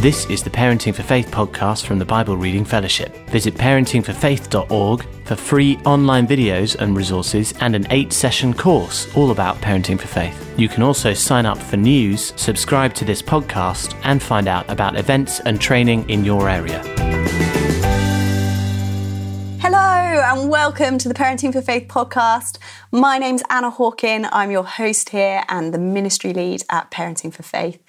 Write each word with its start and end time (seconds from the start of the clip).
This 0.00 0.30
is 0.30 0.44
the 0.44 0.50
Parenting 0.50 0.94
for 0.94 1.02
Faith 1.02 1.28
podcast 1.32 1.84
from 1.84 1.98
the 1.98 2.04
Bible 2.04 2.36
Reading 2.36 2.64
Fellowship. 2.64 3.16
Visit 3.30 3.54
parentingforfaith.org 3.54 5.04
for 5.24 5.34
free 5.34 5.76
online 5.84 6.24
videos 6.24 6.76
and 6.76 6.96
resources 6.96 7.52
and 7.60 7.74
an 7.74 7.84
eight 7.90 8.12
session 8.12 8.54
course 8.54 9.12
all 9.16 9.32
about 9.32 9.56
parenting 9.56 9.98
for 9.98 10.06
faith. 10.06 10.54
You 10.56 10.68
can 10.68 10.84
also 10.84 11.14
sign 11.14 11.46
up 11.46 11.58
for 11.58 11.76
news, 11.76 12.32
subscribe 12.36 12.94
to 12.94 13.04
this 13.04 13.20
podcast, 13.20 14.00
and 14.04 14.22
find 14.22 14.46
out 14.46 14.70
about 14.70 14.96
events 14.96 15.40
and 15.40 15.60
training 15.60 16.08
in 16.08 16.24
your 16.24 16.48
area. 16.48 16.80
Hello, 19.60 20.22
and 20.22 20.48
welcome 20.48 20.98
to 20.98 21.08
the 21.08 21.14
Parenting 21.14 21.52
for 21.52 21.60
Faith 21.60 21.88
podcast. 21.88 22.58
My 22.92 23.18
name's 23.18 23.42
Anna 23.50 23.72
Hawken. 23.72 24.28
I'm 24.30 24.52
your 24.52 24.62
host 24.62 25.08
here 25.08 25.42
and 25.48 25.74
the 25.74 25.78
ministry 25.78 26.32
lead 26.32 26.62
at 26.70 26.92
Parenting 26.92 27.34
for 27.34 27.42
Faith. 27.42 27.82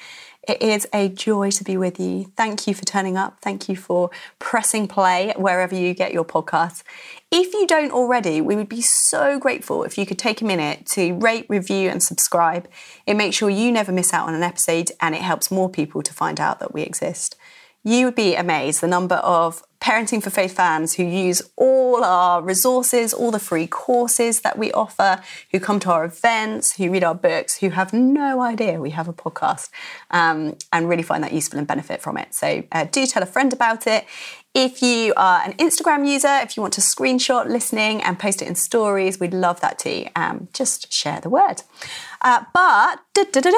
It 0.49 0.63
is 0.63 0.87
a 0.91 1.09
joy 1.09 1.51
to 1.51 1.63
be 1.63 1.77
with 1.77 1.99
you. 1.99 2.31
Thank 2.35 2.65
you 2.65 2.73
for 2.73 2.83
turning 2.83 3.15
up. 3.15 3.37
Thank 3.39 3.69
you 3.69 3.75
for 3.75 4.09
pressing 4.39 4.87
play 4.87 5.31
wherever 5.37 5.75
you 5.75 5.93
get 5.93 6.11
your 6.11 6.25
podcasts. 6.25 6.81
If 7.29 7.53
you 7.53 7.67
don't 7.67 7.91
already, 7.91 8.41
we 8.41 8.55
would 8.55 8.67
be 8.67 8.81
so 8.81 9.37
grateful 9.37 9.83
if 9.83 9.95
you 9.95 10.07
could 10.07 10.17
take 10.17 10.41
a 10.41 10.45
minute 10.45 10.87
to 10.87 11.13
rate, 11.13 11.45
review, 11.49 11.91
and 11.91 12.01
subscribe. 12.01 12.67
It 13.05 13.13
makes 13.13 13.35
sure 13.35 13.51
you 13.51 13.71
never 13.71 13.91
miss 13.91 14.11
out 14.11 14.27
on 14.27 14.33
an 14.33 14.41
episode 14.41 14.91
and 14.99 15.13
it 15.13 15.21
helps 15.21 15.51
more 15.51 15.69
people 15.69 16.01
to 16.01 16.13
find 16.15 16.39
out 16.39 16.59
that 16.61 16.73
we 16.73 16.81
exist. 16.81 17.35
You 17.83 18.05
would 18.05 18.15
be 18.15 18.33
amazed 18.33 18.81
the 18.81 18.87
number 18.87 19.17
of 19.17 19.61
Parenting 19.81 20.21
for 20.21 20.29
Faith 20.29 20.55
fans 20.55 20.95
who 20.95 21.03
use 21.03 21.41
all 21.55 22.03
our 22.03 22.41
resources, 22.41 23.13
all 23.13 23.31
the 23.31 23.39
free 23.39 23.65
courses 23.65 24.41
that 24.41 24.57
we 24.57 24.71
offer, 24.73 25.21
who 25.51 25.59
come 25.59 25.79
to 25.79 25.91
our 25.91 26.03
events, 26.03 26.75
who 26.75 26.91
read 26.91 27.03
our 27.03 27.15
books, 27.15 27.57
who 27.59 27.69
have 27.69 27.93
no 27.93 28.41
idea 28.41 28.81
we 28.81 28.89
have 28.89 29.07
a 29.07 29.13
podcast 29.13 29.69
um, 30.11 30.55
and 30.73 30.89
really 30.89 31.03
find 31.03 31.23
that 31.23 31.31
useful 31.31 31.57
and 31.57 31.67
benefit 31.67 32.01
from 32.01 32.17
it. 32.17 32.33
So 32.33 32.63
uh, 32.71 32.85
do 32.91 33.05
tell 33.07 33.23
a 33.23 33.27
friend 33.27 33.53
about 33.53 33.87
it. 33.87 34.05
If 34.55 34.81
you 34.81 35.13
are 35.15 35.41
an 35.41 35.53
Instagram 35.53 36.07
user, 36.07 36.39
if 36.41 36.57
you 36.57 36.61
want 36.61 36.73
to 36.73 36.81
screenshot 36.81 37.47
listening 37.47 38.01
and 38.01 38.17
post 38.17 38.41
it 38.41 38.47
in 38.47 38.55
stories, 38.55 39.19
we'd 39.19 39.33
love 39.33 39.61
that 39.61 39.77
too. 39.77 40.07
Um, 40.15 40.47
just 40.53 40.91
share 40.91 41.21
the 41.21 41.29
word. 41.29 41.61
Uh, 42.21 42.43
but 42.51 42.99
da, 43.13 43.23
da, 43.31 43.41
da, 43.41 43.51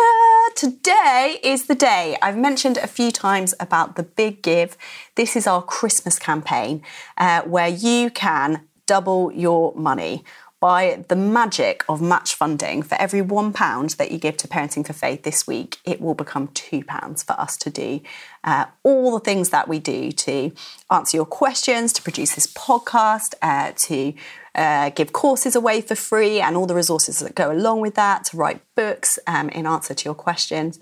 today 0.53 1.39
is 1.43 1.67
the 1.67 1.75
day. 1.75 2.17
I've 2.21 2.37
mentioned 2.37 2.77
a 2.77 2.87
few 2.87 3.09
times 3.09 3.53
about 3.57 3.95
the 3.95 4.03
Big 4.03 4.41
Give. 4.41 4.75
This 5.15 5.37
is 5.37 5.47
our 5.47 5.63
Christmas 5.63 6.19
campaign 6.19 6.83
uh, 7.17 7.43
where 7.43 7.69
you 7.69 8.09
can 8.09 8.67
double 8.85 9.31
your 9.31 9.73
money 9.75 10.25
by 10.61 11.03
the 11.07 11.15
magic 11.15 11.83
of 11.89 12.01
match 12.01 12.35
funding, 12.35 12.83
for 12.83 12.95
every 13.01 13.21
one 13.21 13.51
pound 13.51 13.89
that 13.91 14.11
you 14.11 14.19
give 14.19 14.37
to 14.37 14.47
Parenting 14.47 14.85
for 14.85 14.93
Faith 14.93 15.23
this 15.23 15.47
week, 15.47 15.79
it 15.85 15.99
will 15.99 16.13
become 16.13 16.49
two 16.49 16.83
pounds 16.83 17.23
for 17.23 17.33
us 17.33 17.57
to 17.57 17.71
do 17.71 17.99
uh, 18.43 18.65
all 18.83 19.11
the 19.11 19.19
things 19.19 19.49
that 19.49 19.67
we 19.67 19.79
do 19.79 20.11
to 20.11 20.51
answer 20.89 21.17
your 21.17 21.25
questions, 21.25 21.91
to 21.93 22.01
produce 22.01 22.35
this 22.35 22.47
podcast, 22.47 23.33
uh, 23.41 23.71
to 23.75 24.13
uh, 24.53 24.89
give 24.91 25.13
courses 25.13 25.55
away 25.55 25.81
for 25.81 25.95
free 25.95 26.39
and 26.39 26.55
all 26.55 26.65
the 26.65 26.75
resources 26.75 27.19
that 27.19 27.35
go 27.35 27.51
along 27.51 27.81
with 27.81 27.95
that, 27.95 28.25
to 28.25 28.37
write 28.37 28.61
books 28.75 29.17
um, 29.27 29.49
in 29.49 29.65
answer 29.65 29.93
to 29.93 30.05
your 30.05 30.15
questions. 30.15 30.79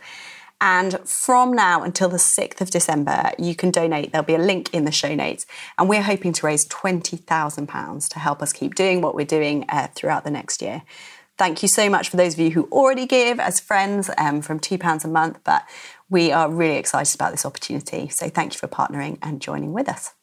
And 0.62 1.00
from 1.08 1.54
now 1.54 1.84
until 1.84 2.10
the 2.10 2.18
6th 2.18 2.60
of 2.60 2.70
December, 2.70 3.32
you 3.38 3.56
can 3.56 3.72
donate. 3.72 4.12
There'll 4.12 4.26
be 4.26 4.36
a 4.36 4.40
link 4.40 4.74
in 4.74 4.86
the 4.86 4.92
show 4.92 5.16
notes. 5.16 5.46
And 5.78 5.88
we're 5.88 6.02
hoping 6.02 6.34
to 6.34 6.46
raise 6.46 6.68
£20,000 6.68 8.10
to 8.10 8.20
help 8.20 8.42
us 8.42 8.52
keep 8.52 8.76
doing 8.76 9.02
what 9.02 9.16
we're 9.16 9.26
doing 9.26 9.66
uh, 9.70 9.88
throughout 9.96 10.26
the 10.26 10.32
next 10.32 10.62
year. 10.62 10.84
Thank 11.38 11.62
you 11.62 11.70
so 11.70 11.90
much 11.90 12.10
for 12.10 12.18
those 12.18 12.34
of 12.34 12.40
you 12.40 12.52
who 12.52 12.68
already 12.72 13.06
give 13.06 13.40
as 13.40 13.62
friends 13.62 14.10
um, 14.18 14.42
from 14.42 14.60
£2 14.60 15.06
a 15.06 15.08
month. 15.08 15.40
But 15.46 15.64
we 16.10 16.34
are 16.34 16.52
really 16.52 16.76
excited 16.76 17.16
about 17.16 17.32
this 17.32 17.46
opportunity. 17.46 18.10
So 18.10 18.28
thank 18.28 18.54
you 18.54 18.60
for 18.60 18.68
partnering 18.68 19.18
and 19.22 19.42
joining 19.42 19.72
with 19.72 19.88
us. 19.88 20.14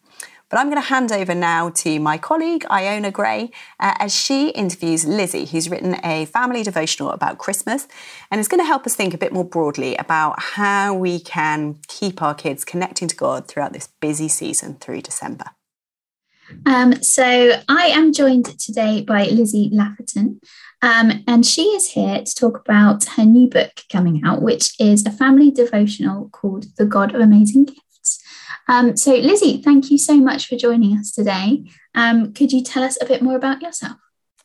But 0.48 0.58
I'm 0.58 0.70
going 0.70 0.80
to 0.80 0.88
hand 0.88 1.10
over 1.10 1.34
now 1.34 1.70
to 1.70 1.98
my 1.98 2.18
colleague, 2.18 2.64
Iona 2.70 3.10
Gray, 3.10 3.50
uh, 3.80 3.94
as 3.98 4.14
she 4.14 4.50
interviews 4.50 5.04
Lizzie, 5.04 5.44
who's 5.44 5.68
written 5.68 5.96
a 6.04 6.26
family 6.26 6.62
devotional 6.62 7.10
about 7.10 7.38
Christmas 7.38 7.88
and 8.30 8.40
is 8.40 8.46
going 8.46 8.60
to 8.60 8.66
help 8.66 8.86
us 8.86 8.94
think 8.94 9.12
a 9.12 9.18
bit 9.18 9.32
more 9.32 9.44
broadly 9.44 9.96
about 9.96 10.40
how 10.40 10.94
we 10.94 11.18
can 11.18 11.78
keep 11.88 12.22
our 12.22 12.34
kids 12.34 12.64
connecting 12.64 13.08
to 13.08 13.16
God 13.16 13.48
throughout 13.48 13.72
this 13.72 13.88
busy 14.00 14.28
season 14.28 14.76
through 14.76 15.02
December. 15.02 15.46
Um, 16.64 17.02
so 17.02 17.60
I 17.68 17.86
am 17.86 18.12
joined 18.12 18.58
today 18.58 19.02
by 19.02 19.24
Lizzie 19.24 19.70
Laferton, 19.70 20.38
um, 20.80 21.24
and 21.26 21.44
she 21.44 21.62
is 21.62 21.90
here 21.90 22.22
to 22.22 22.34
talk 22.36 22.60
about 22.60 23.04
her 23.16 23.24
new 23.24 23.48
book 23.48 23.82
coming 23.90 24.22
out, 24.24 24.42
which 24.42 24.80
is 24.80 25.04
a 25.04 25.10
family 25.10 25.50
devotional 25.50 26.28
called 26.28 26.66
The 26.76 26.84
God 26.84 27.14
of 27.16 27.20
Amazing. 27.20 27.70
Um, 28.68 28.96
so, 28.96 29.14
Lizzie, 29.14 29.62
thank 29.62 29.90
you 29.90 29.98
so 29.98 30.16
much 30.16 30.48
for 30.48 30.56
joining 30.56 30.96
us 30.96 31.12
today. 31.12 31.64
Um, 31.94 32.32
could 32.32 32.52
you 32.52 32.62
tell 32.62 32.82
us 32.82 32.98
a 33.00 33.06
bit 33.06 33.22
more 33.22 33.36
about 33.36 33.62
yourself? 33.62 33.96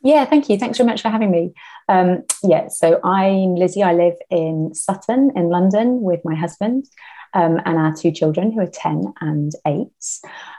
Yeah, 0.02 0.24
thank 0.24 0.48
you. 0.48 0.58
Thanks 0.58 0.78
very 0.78 0.88
much 0.88 1.02
for 1.02 1.10
having 1.10 1.30
me. 1.30 1.52
Um, 1.88 2.24
yeah, 2.42 2.68
so 2.68 3.00
I'm 3.04 3.54
Lizzie. 3.54 3.84
I 3.84 3.92
live 3.92 4.14
in 4.30 4.74
Sutton 4.74 5.30
in 5.36 5.48
London 5.48 6.02
with 6.02 6.20
my 6.24 6.34
husband 6.34 6.86
um, 7.34 7.60
and 7.64 7.78
our 7.78 7.94
two 7.94 8.10
children 8.10 8.50
who 8.50 8.60
are 8.60 8.66
10 8.66 9.12
and 9.20 9.52
8. 9.66 9.86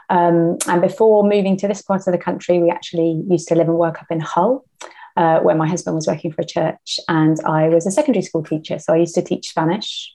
Um, 0.08 0.56
and 0.66 0.80
before 0.80 1.28
moving 1.28 1.58
to 1.58 1.68
this 1.68 1.82
part 1.82 2.06
of 2.06 2.12
the 2.12 2.18
country, 2.18 2.58
we 2.58 2.70
actually 2.70 3.22
used 3.28 3.48
to 3.48 3.54
live 3.54 3.68
and 3.68 3.76
work 3.76 4.00
up 4.00 4.10
in 4.10 4.20
Hull. 4.20 4.64
Uh, 5.16 5.38
where 5.42 5.54
my 5.54 5.68
husband 5.68 5.94
was 5.94 6.08
working 6.08 6.32
for 6.32 6.42
a 6.42 6.44
church, 6.44 6.98
and 7.06 7.38
I 7.46 7.68
was 7.68 7.86
a 7.86 7.90
secondary 7.92 8.24
school 8.24 8.42
teacher. 8.42 8.80
So 8.80 8.92
I 8.92 8.96
used 8.96 9.14
to 9.14 9.22
teach 9.22 9.50
Spanish 9.50 10.12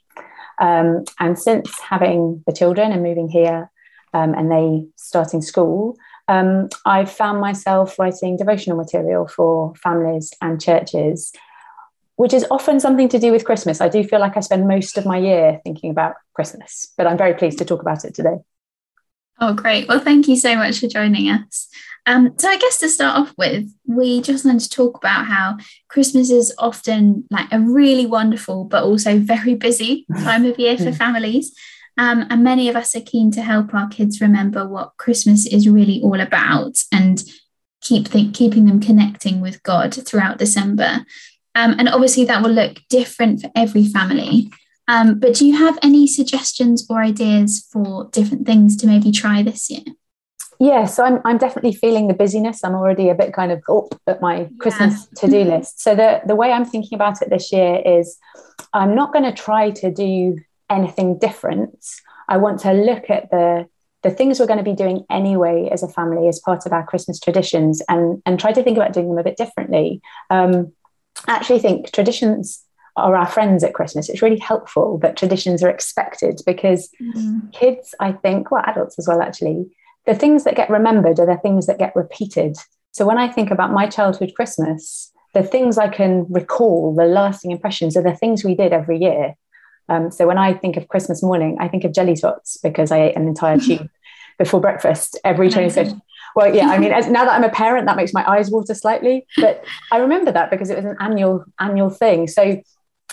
um, 0.59 1.05
and 1.19 1.39
since 1.39 1.79
having 1.79 2.43
the 2.45 2.53
children 2.53 2.91
and 2.91 3.01
moving 3.01 3.29
here 3.29 3.71
um, 4.13 4.33
and 4.33 4.51
they 4.51 4.85
starting 4.95 5.41
school, 5.41 5.97
um, 6.27 6.69
I've 6.85 7.11
found 7.11 7.41
myself 7.41 7.97
writing 7.97 8.37
devotional 8.37 8.77
material 8.77 9.27
for 9.27 9.73
families 9.75 10.31
and 10.41 10.61
churches, 10.61 11.31
which 12.17 12.33
is 12.33 12.45
often 12.51 12.79
something 12.79 13.09
to 13.09 13.19
do 13.19 13.31
with 13.31 13.45
Christmas. 13.45 13.81
I 13.81 13.89
do 13.89 14.03
feel 14.03 14.19
like 14.19 14.37
I 14.37 14.41
spend 14.41 14.67
most 14.67 14.97
of 14.97 15.05
my 15.05 15.17
year 15.17 15.59
thinking 15.63 15.89
about 15.89 16.15
Christmas, 16.33 16.93
but 16.97 17.07
I'm 17.07 17.17
very 17.17 17.33
pleased 17.33 17.57
to 17.59 17.65
talk 17.65 17.81
about 17.81 18.05
it 18.05 18.13
today. 18.13 18.37
Oh, 19.41 19.53
great. 19.53 19.87
Well, 19.87 19.99
thank 19.99 20.27
you 20.27 20.35
so 20.35 20.55
much 20.55 20.79
for 20.79 20.87
joining 20.87 21.29
us. 21.29 21.67
Um, 22.05 22.33
so 22.37 22.49
I 22.49 22.57
guess 22.57 22.79
to 22.79 22.89
start 22.89 23.19
off 23.19 23.33
with, 23.37 23.71
we 23.85 24.21
just 24.21 24.45
wanted 24.45 24.61
to 24.61 24.69
talk 24.69 24.97
about 24.97 25.25
how 25.25 25.57
Christmas 25.89 26.31
is 26.31 26.53
often 26.57 27.25
like 27.29 27.47
a 27.51 27.59
really 27.59 28.05
wonderful 28.05 28.65
but 28.65 28.83
also 28.83 29.19
very 29.19 29.55
busy 29.55 30.05
time 30.15 30.45
of 30.45 30.57
year 30.59 30.77
for 30.77 30.91
families. 31.03 31.53
Um, 31.97 32.25
and 32.29 32.43
many 32.43 32.69
of 32.69 32.75
us 32.75 32.95
are 32.95 33.01
keen 33.01 33.29
to 33.31 33.41
help 33.41 33.73
our 33.73 33.89
kids 33.89 34.21
remember 34.21 34.67
what 34.67 34.95
Christmas 34.97 35.45
is 35.45 35.67
really 35.67 36.01
all 36.01 36.19
about 36.19 36.81
and 36.93 37.21
keep 37.81 38.09
th- 38.09 38.33
keeping 38.33 38.65
them 38.65 38.79
connecting 38.79 39.41
with 39.41 39.61
God 39.63 39.93
throughout 39.93 40.37
December. 40.37 41.05
Um, 41.55 41.75
and 41.77 41.89
obviously, 41.89 42.25
that 42.25 42.41
will 42.41 42.51
look 42.51 42.77
different 42.89 43.41
for 43.41 43.51
every 43.55 43.85
family. 43.85 44.49
Um, 44.89 45.19
but 45.19 45.35
do 45.35 45.45
you 45.45 45.55
have 45.55 45.77
any 45.83 46.07
suggestions 46.07 46.85
or 46.89 46.99
ideas 46.99 47.63
for 47.71 48.09
different 48.11 48.47
things 48.47 48.75
to 48.77 48.87
maybe 48.87 49.11
try 49.11 49.43
this 49.43 49.69
year? 49.69 49.83
Yeah, 50.59 50.85
so 50.85 51.05
I'm, 51.05 51.21
I'm 51.23 51.37
definitely 51.37 51.73
feeling 51.73 52.07
the 52.07 52.15
busyness. 52.15 52.63
I'm 52.63 52.73
already 52.73 53.07
a 53.07 53.15
bit 53.15 53.31
kind 53.31 53.51
of 53.51 53.61
up 53.69 53.93
at 54.07 54.19
my 54.19 54.49
Christmas 54.59 55.07
yeah. 55.13 55.21
to 55.21 55.27
do 55.31 55.43
list. 55.51 55.79
So 55.79 55.93
the, 55.93 56.21
the 56.25 56.35
way 56.35 56.51
I'm 56.51 56.65
thinking 56.65 56.95
about 56.95 57.21
it 57.21 57.29
this 57.29 57.51
year 57.51 57.81
is 57.85 58.17
I'm 58.73 58.95
not 58.95 59.13
going 59.13 59.25
to 59.25 59.31
try 59.31 59.69
to 59.69 59.91
do 59.91 60.39
anything 60.71 61.19
different. 61.19 61.85
I 62.27 62.37
want 62.37 62.59
to 62.61 62.73
look 62.73 63.11
at 63.11 63.29
the 63.29 63.67
the 64.01 64.09
things 64.09 64.39
we're 64.39 64.47
going 64.47 64.57
to 64.57 64.63
be 64.63 64.73
doing 64.73 65.05
anyway 65.09 65.67
as 65.69 65.83
a 65.83 65.87
family 65.89 66.29
as 66.29 66.39
part 66.39 66.65
of 66.65 66.71
our 66.71 66.85
Christmas 66.85 67.19
traditions 67.19 67.81
and, 67.89 68.21
and 68.25 68.39
try 68.39 68.53
to 68.53 68.63
think 68.63 68.77
about 68.77 68.93
doing 68.93 69.09
them 69.09 69.17
a 69.17 69.23
bit 69.25 69.35
differently. 69.35 70.01
Um, 70.29 70.71
I 71.27 71.33
actually 71.33 71.59
think 71.59 71.91
traditions 71.91 72.63
are 72.99 73.15
our 73.15 73.27
friends 73.27 73.63
at 73.63 73.73
Christmas. 73.73 74.09
It's 74.09 74.21
really 74.21 74.39
helpful 74.39 74.97
that 74.99 75.17
traditions 75.17 75.63
are 75.63 75.69
expected 75.69 76.41
because 76.45 76.89
mm-hmm. 77.01 77.49
kids, 77.51 77.95
I 77.99 78.13
think, 78.13 78.51
well, 78.51 78.63
adults 78.65 78.97
as 78.99 79.07
well, 79.07 79.21
actually, 79.21 79.65
the 80.05 80.15
things 80.15 80.43
that 80.43 80.55
get 80.55 80.69
remembered 80.69 81.19
are 81.19 81.25
the 81.25 81.37
things 81.37 81.67
that 81.67 81.77
get 81.77 81.95
repeated. 81.95 82.57
So 82.91 83.05
when 83.05 83.17
I 83.17 83.27
think 83.27 83.51
about 83.51 83.71
my 83.71 83.87
childhood 83.87 84.33
Christmas, 84.35 85.11
the 85.33 85.43
things 85.43 85.77
I 85.77 85.87
can 85.87 86.25
recall, 86.29 86.95
the 86.95 87.05
lasting 87.05 87.51
impressions, 87.51 87.95
are 87.95 88.03
the 88.03 88.15
things 88.15 88.43
we 88.43 88.55
did 88.55 88.73
every 88.73 88.97
year. 88.97 89.35
Um, 89.87 90.11
so 90.11 90.27
when 90.27 90.37
I 90.37 90.53
think 90.53 90.77
of 90.77 90.87
Christmas 90.87 91.21
morning, 91.21 91.57
I 91.59 91.67
think 91.67 91.83
of 91.83 91.93
jelly 91.93 92.15
tots 92.15 92.57
because 92.57 92.91
I 92.91 93.01
ate 93.01 93.15
an 93.15 93.27
entire 93.27 93.57
tube 93.59 93.89
before 94.37 94.61
breakfast 94.61 95.19
every 95.23 95.49
25th. 95.49 95.99
Well, 96.35 96.55
yeah, 96.55 96.69
I 96.69 96.77
mean, 96.77 96.91
as, 96.91 97.07
now 97.07 97.25
that 97.25 97.33
I'm 97.33 97.43
a 97.43 97.49
parent, 97.49 97.87
that 97.87 97.97
makes 97.97 98.13
my 98.13 98.27
eyes 98.29 98.51
water 98.51 98.73
slightly. 98.73 99.25
But 99.37 99.63
I 99.91 99.97
remember 99.97 100.31
that 100.31 100.51
because 100.51 100.69
it 100.69 100.75
was 100.75 100.85
an 100.85 100.95
annual 100.99 101.43
annual 101.59 101.89
thing. 101.89 102.27
So 102.27 102.61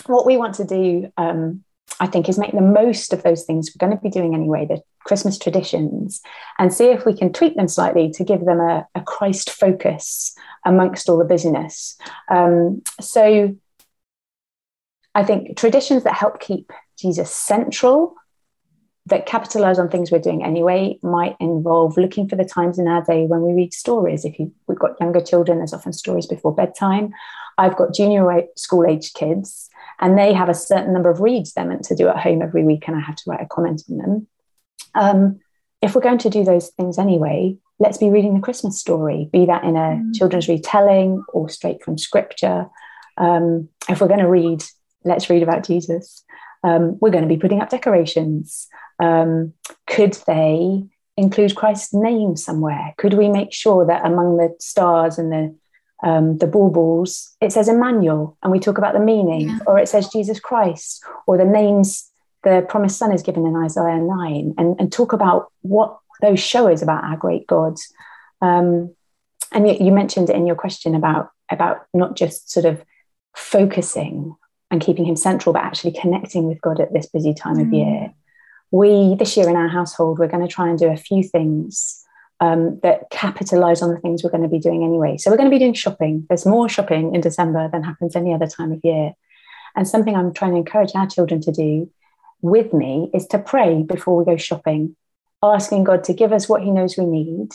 what 0.05 0.25
we 0.25 0.37
want 0.37 0.55
to 0.55 0.65
do 0.65 1.11
um, 1.17 1.63
I 1.99 2.07
think, 2.07 2.29
is 2.29 2.37
make 2.37 2.51
the 2.51 2.61
most 2.61 3.13
of 3.13 3.23
those 3.23 3.43
things 3.43 3.71
we're 3.71 3.85
going 3.85 3.97
to 3.97 4.03
be 4.03 4.09
doing 4.09 4.35
anyway, 4.35 4.65
the 4.65 4.81
Christmas 5.03 5.37
traditions, 5.37 6.21
and 6.59 6.73
see 6.73 6.85
if 6.85 7.05
we 7.05 7.17
can 7.17 7.33
tweak 7.33 7.55
them 7.55 7.67
slightly 7.67 8.11
to 8.11 8.23
give 8.23 8.45
them 8.45 8.59
a, 8.59 8.85
a 8.93 9.01
Christ 9.01 9.49
focus 9.49 10.35
amongst 10.65 11.09
all 11.09 11.17
the 11.17 11.25
busyness. 11.25 11.97
Um, 12.29 12.83
so 13.01 13.55
I 15.15 15.23
think 15.23 15.57
traditions 15.57 16.03
that 16.03 16.13
help 16.13 16.39
keep 16.39 16.71
Jesus 16.99 17.31
central 17.31 18.15
that 19.07 19.25
capitalize 19.25 19.79
on 19.79 19.87
things 19.87 20.11
we're 20.11 20.19
doing 20.19 20.43
anyway 20.43 20.99
might 21.01 21.37
involve 21.39 21.97
looking 21.97 22.27
for 22.27 22.35
the 22.35 22.43
times 22.43 22.77
in 22.77 22.89
our 22.89 23.01
day 23.03 23.25
when 23.25 23.41
we 23.41 23.53
read 23.53 23.73
stories. 23.73 24.25
If 24.25 24.37
you, 24.37 24.53
we've 24.67 24.77
got 24.77 24.99
younger 24.99 25.21
children, 25.21 25.59
there's 25.59 25.73
often 25.73 25.93
stories 25.93 26.27
before 26.27 26.53
bedtime. 26.53 27.13
I've 27.57 27.77
got 27.77 27.93
junior 27.95 28.43
school 28.57 28.85
age 28.85 29.13
kids, 29.13 29.69
and 29.99 30.17
they 30.17 30.33
have 30.33 30.49
a 30.49 30.53
certain 30.53 30.93
number 30.93 31.09
of 31.09 31.21
reads 31.21 31.53
they're 31.53 31.65
meant 31.65 31.83
to 31.85 31.95
do 31.95 32.07
at 32.07 32.19
home 32.19 32.41
every 32.41 32.63
week, 32.63 32.87
and 32.87 32.95
I 32.95 32.99
have 32.99 33.15
to 33.15 33.23
write 33.27 33.41
a 33.41 33.47
comment 33.47 33.83
on 33.89 33.97
them. 33.97 34.27
Um, 34.95 35.39
if 35.81 35.95
we're 35.95 36.01
going 36.01 36.17
to 36.19 36.29
do 36.29 36.43
those 36.43 36.69
things 36.69 36.97
anyway, 36.97 37.57
let's 37.79 37.97
be 37.97 38.09
reading 38.09 38.33
the 38.33 38.41
Christmas 38.41 38.79
story, 38.79 39.29
be 39.31 39.45
that 39.45 39.63
in 39.63 39.75
a 39.75 40.01
mm. 40.01 40.15
children's 40.15 40.47
retelling 40.47 41.23
or 41.33 41.49
straight 41.49 41.83
from 41.83 41.97
scripture. 41.97 42.67
Um, 43.17 43.69
if 43.89 44.01
we're 44.01 44.07
going 44.07 44.19
to 44.19 44.29
read, 44.29 44.63
let's 45.03 45.29
read 45.29 45.43
about 45.43 45.65
Jesus. 45.65 46.23
Um, 46.63 46.97
we're 46.99 47.11
going 47.11 47.27
to 47.27 47.33
be 47.33 47.39
putting 47.39 47.61
up 47.61 47.69
decorations. 47.69 48.67
Um, 48.99 49.53
could 49.85 50.17
they 50.25 50.83
include 51.15 51.55
Christ's 51.55 51.93
name 51.93 52.35
somewhere? 52.35 52.93
Could 52.97 53.13
we 53.13 53.29
make 53.29 53.53
sure 53.53 53.85
that 53.85 54.05
among 54.05 54.37
the 54.37 54.55
stars 54.59 55.17
and 55.17 55.31
the 55.31 55.55
um, 56.03 56.37
the 56.37 56.47
baubles, 56.47 57.35
it 57.41 57.51
says 57.51 57.67
Emmanuel, 57.67 58.37
and 58.43 58.51
we 58.51 58.59
talk 58.59 58.77
about 58.77 58.93
the 58.93 58.99
meaning, 58.99 59.49
yeah. 59.49 59.59
or 59.65 59.79
it 59.79 59.89
says 59.89 60.09
Jesus 60.09 60.39
Christ, 60.39 61.03
or 61.25 61.37
the 61.37 61.45
names 61.45 62.11
the 62.43 62.65
promised 62.69 62.97
son 62.97 63.11
is 63.11 63.23
given 63.23 63.45
in 63.45 63.55
Isaiah 63.55 63.97
9, 63.97 64.55
and, 64.57 64.75
and 64.79 64.91
talk 64.91 65.13
about 65.13 65.51
what 65.61 65.97
those 66.21 66.39
show 66.39 66.67
us 66.67 66.81
about 66.81 67.03
our 67.03 67.17
great 67.17 67.47
God. 67.47 67.77
Um, 68.41 68.95
and 69.51 69.67
you, 69.67 69.77
you 69.79 69.91
mentioned 69.91 70.29
in 70.29 70.45
your 70.45 70.55
question 70.55 70.95
about 70.95 71.31
about 71.49 71.85
not 71.93 72.15
just 72.15 72.51
sort 72.51 72.65
of 72.65 72.83
focusing 73.35 74.35
and 74.69 74.81
keeping 74.81 75.05
him 75.05 75.15
central, 75.15 75.53
but 75.53 75.63
actually 75.63 75.93
connecting 75.93 76.45
with 76.45 76.61
God 76.61 76.79
at 76.79 76.91
this 76.91 77.07
busy 77.07 77.33
time 77.33 77.55
mm. 77.55 77.61
of 77.61 77.73
year. 77.73 78.13
We, 78.69 79.15
this 79.15 79.37
year 79.37 79.47
in 79.47 79.55
our 79.55 79.69
household, 79.69 80.19
we're 80.19 80.27
going 80.27 80.45
to 80.45 80.53
try 80.53 80.67
and 80.67 80.77
do 80.77 80.89
a 80.89 80.97
few 80.97 81.23
things 81.23 82.03
um, 82.39 82.79
that 82.83 83.09
capitalize 83.09 83.81
on 83.81 83.93
the 83.93 83.99
things 83.99 84.23
we're 84.23 84.29
going 84.29 84.43
to 84.43 84.49
be 84.49 84.59
doing 84.59 84.83
anyway. 84.83 85.17
So 85.17 85.31
we're 85.31 85.37
going 85.37 85.49
to 85.49 85.55
be 85.55 85.59
doing 85.59 85.73
shopping. 85.73 86.25
There's 86.29 86.45
more 86.45 86.69
shopping 86.69 87.15
in 87.15 87.21
December 87.21 87.69
than 87.71 87.83
happens 87.83 88.15
any 88.15 88.33
other 88.33 88.47
time 88.47 88.71
of 88.71 88.81
year. 88.83 89.13
And 89.75 89.87
something 89.87 90.15
I'm 90.15 90.33
trying 90.33 90.51
to 90.51 90.57
encourage 90.57 90.91
our 90.95 91.07
children 91.07 91.41
to 91.41 91.51
do 91.51 91.91
with 92.41 92.73
me 92.73 93.09
is 93.13 93.27
to 93.27 93.39
pray 93.39 93.81
before 93.83 94.17
we 94.17 94.25
go 94.25 94.37
shopping, 94.37 94.95
asking 95.41 95.83
God 95.83 96.03
to 96.05 96.13
give 96.13 96.31
us 96.31 96.47
what 96.47 96.63
He 96.63 96.71
knows 96.71 96.97
we 96.97 97.05
need. 97.05 97.51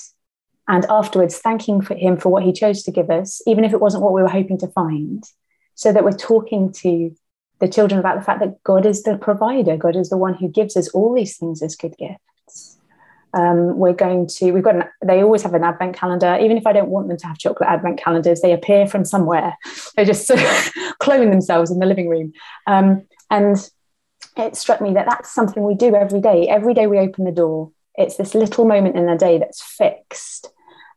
And 0.68 0.84
afterwards, 0.88 1.38
thanking 1.38 1.80
for 1.80 1.94
Him 1.94 2.16
for 2.16 2.28
what 2.28 2.42
He 2.42 2.52
chose 2.52 2.82
to 2.84 2.90
give 2.90 3.10
us, 3.10 3.40
even 3.46 3.64
if 3.64 3.72
it 3.72 3.80
wasn't 3.80 4.02
what 4.02 4.12
we 4.12 4.22
were 4.22 4.28
hoping 4.28 4.58
to 4.58 4.68
find 4.68 5.24
so 5.74 5.92
that 5.92 6.04
we're 6.04 6.12
talking 6.12 6.72
to 6.72 7.14
the 7.60 7.68
children 7.68 7.98
about 7.98 8.18
the 8.18 8.24
fact 8.24 8.40
that 8.40 8.62
God 8.64 8.84
is 8.84 9.04
the 9.04 9.16
provider, 9.16 9.76
God 9.76 9.96
is 9.96 10.10
the 10.10 10.16
one 10.16 10.34
who 10.34 10.48
gives 10.48 10.76
us 10.76 10.88
all 10.88 11.14
these 11.14 11.36
things 11.36 11.62
as 11.62 11.76
good 11.76 11.96
gifts. 11.96 12.78
Um, 13.34 13.78
we're 13.78 13.92
going 13.94 14.26
to, 14.26 14.52
we've 14.52 14.62
got, 14.62 14.76
an, 14.76 14.84
they 15.04 15.22
always 15.22 15.42
have 15.42 15.54
an 15.54 15.64
advent 15.64 15.96
calendar. 15.96 16.38
Even 16.40 16.56
if 16.56 16.66
I 16.66 16.72
don't 16.72 16.90
want 16.90 17.08
them 17.08 17.16
to 17.16 17.26
have 17.26 17.38
chocolate 17.38 17.68
advent 17.68 17.98
calendars, 17.98 18.40
they 18.40 18.52
appear 18.52 18.86
from 18.86 19.04
somewhere. 19.04 19.56
They 19.96 20.04
just 20.04 20.26
sort 20.26 20.40
of 20.40 20.72
clone 21.00 21.30
themselves 21.30 21.70
in 21.70 21.78
the 21.78 21.86
living 21.86 22.08
room. 22.08 22.32
Um, 22.66 23.06
and 23.30 23.56
it 24.36 24.56
struck 24.56 24.80
me 24.80 24.94
that 24.94 25.06
that's 25.06 25.30
something 25.30 25.62
we 25.62 25.74
do 25.74 25.94
every 25.94 26.20
day. 26.20 26.48
Every 26.48 26.72
day 26.72 26.86
we 26.86 26.98
open 26.98 27.24
the 27.24 27.32
door, 27.32 27.72
it's 27.94 28.16
this 28.16 28.34
little 28.34 28.64
moment 28.64 28.96
in 28.96 29.06
the 29.06 29.16
day 29.16 29.38
that's 29.38 29.62
fixed 29.62 30.50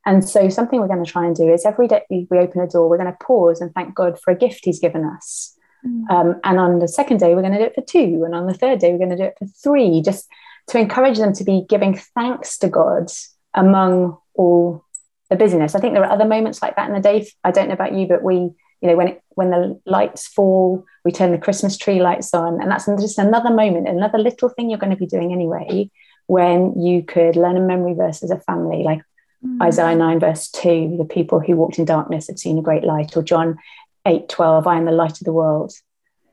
and 0.06 0.28
so, 0.28 0.50
something 0.50 0.80
we're 0.80 0.88
going 0.88 1.04
to 1.04 1.12
try 1.12 1.26
and 1.26 1.36
do 1.36 1.52
is 1.52 1.66
every 1.66 1.88
day 1.88 2.04
we 2.10 2.38
open 2.38 2.62
a 2.62 2.68
door, 2.68 2.88
we're 2.88 2.98
going 2.98 3.12
to 3.12 3.26
pause 3.26 3.60
and 3.60 3.74
thank 3.74 3.96
God 3.96 4.20
for 4.22 4.32
a 4.32 4.38
gift 4.38 4.62
He's 4.64 4.80
given 4.80 5.04
us. 5.04 5.58
Mm. 5.86 6.10
Um, 6.10 6.40
and 6.44 6.60
on 6.60 6.80
the 6.80 6.88
second 6.88 7.20
day, 7.20 7.34
we're 7.34 7.42
going 7.42 7.54
to 7.54 7.60
do 7.60 7.66
it 7.66 7.76
for 7.76 7.82
two. 7.82 8.24
And 8.24 8.36
on 8.36 8.46
the 8.46 8.54
third 8.54 8.80
day, 8.80 8.92
we're 8.92 9.00
going 9.00 9.10
to 9.10 9.18
do 9.18 9.24
it 9.24 9.38
for 9.40 9.48
three, 9.48 10.02
just 10.02 10.28
to 10.68 10.80
encourage 10.80 11.18
them 11.18 11.34
to 11.34 11.44
be 11.44 11.66
giving 11.68 12.00
thanks 12.16 12.58
to 12.60 12.70
God 12.70 13.12
among 13.54 14.18
all 14.34 14.84
the 15.30 15.36
busyness. 15.36 15.76
I 15.76 15.80
think 15.80 15.94
there 15.94 16.04
are 16.04 16.12
other 16.12 16.26
moments 16.26 16.62
like 16.62 16.76
that 16.76 16.88
in 16.88 16.96
the 16.96 17.02
day. 17.02 17.28
I 17.44 17.52
don't 17.52 17.68
know 17.68 17.74
about 17.74 17.94
you, 17.94 18.08
but 18.08 18.24
we, 18.24 18.36
you 18.36 18.56
know, 18.82 18.96
when 18.96 19.08
it, 19.10 19.22
when 19.30 19.50
the 19.50 19.80
lights 19.86 20.28
fall, 20.28 20.86
we 21.04 21.12
turn 21.12 21.32
the 21.32 21.38
Christmas 21.38 21.78
tree 21.78 22.02
lights 22.02 22.34
on, 22.34 22.62
and 22.62 22.72
that's 22.72 22.86
just 22.86 23.20
another 23.20 23.52
moment, 23.52 23.88
another 23.88 24.18
little 24.18 24.50
thing 24.50 24.70
you're 24.70 24.80
going 24.80 24.92
to 24.92 24.98
be 24.98 25.06
doing 25.06 25.32
anyway. 25.32 25.90
When 26.28 26.82
you 26.82 27.04
could 27.04 27.36
learn 27.36 27.56
a 27.56 27.62
memory 27.62 27.94
verse 27.94 28.24
as 28.24 28.32
a 28.32 28.40
family, 28.40 28.82
like 28.82 29.02
Mm. 29.46 29.62
Isaiah 29.62 29.96
9, 29.96 30.20
verse 30.20 30.50
2, 30.50 30.96
the 30.98 31.06
people 31.06 31.40
who 31.40 31.56
walked 31.56 31.78
in 31.78 31.86
darkness 31.86 32.28
have 32.28 32.40
seen 32.40 32.58
a 32.58 32.64
great 32.64 32.84
light, 32.84 33.16
or 33.16 33.24
John 33.24 33.58
8, 34.06 34.30
12, 34.30 34.68
I 34.68 34.78
am 34.78 34.86
the 34.86 34.92
light 34.92 35.20
of 35.20 35.26
the 35.26 35.34
world. 35.34 35.74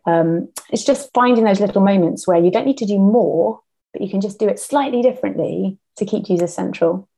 Um, 0.06 0.48
it's 0.70 0.84
just 0.84 1.10
finding 1.14 1.44
those 1.44 1.60
little 1.60 1.82
moments 1.82 2.26
where 2.26 2.42
you 2.42 2.50
don't 2.50 2.66
need 2.66 2.78
to 2.78 2.86
do 2.86 2.98
more, 2.98 3.60
but 3.92 4.02
you 4.02 4.10
can 4.10 4.20
just 4.20 4.38
do 4.38 4.48
it 4.48 4.58
slightly 4.58 5.02
differently 5.02 5.78
to 5.96 6.04
keep 6.04 6.24
Jesus 6.24 6.54
central. 6.54 7.08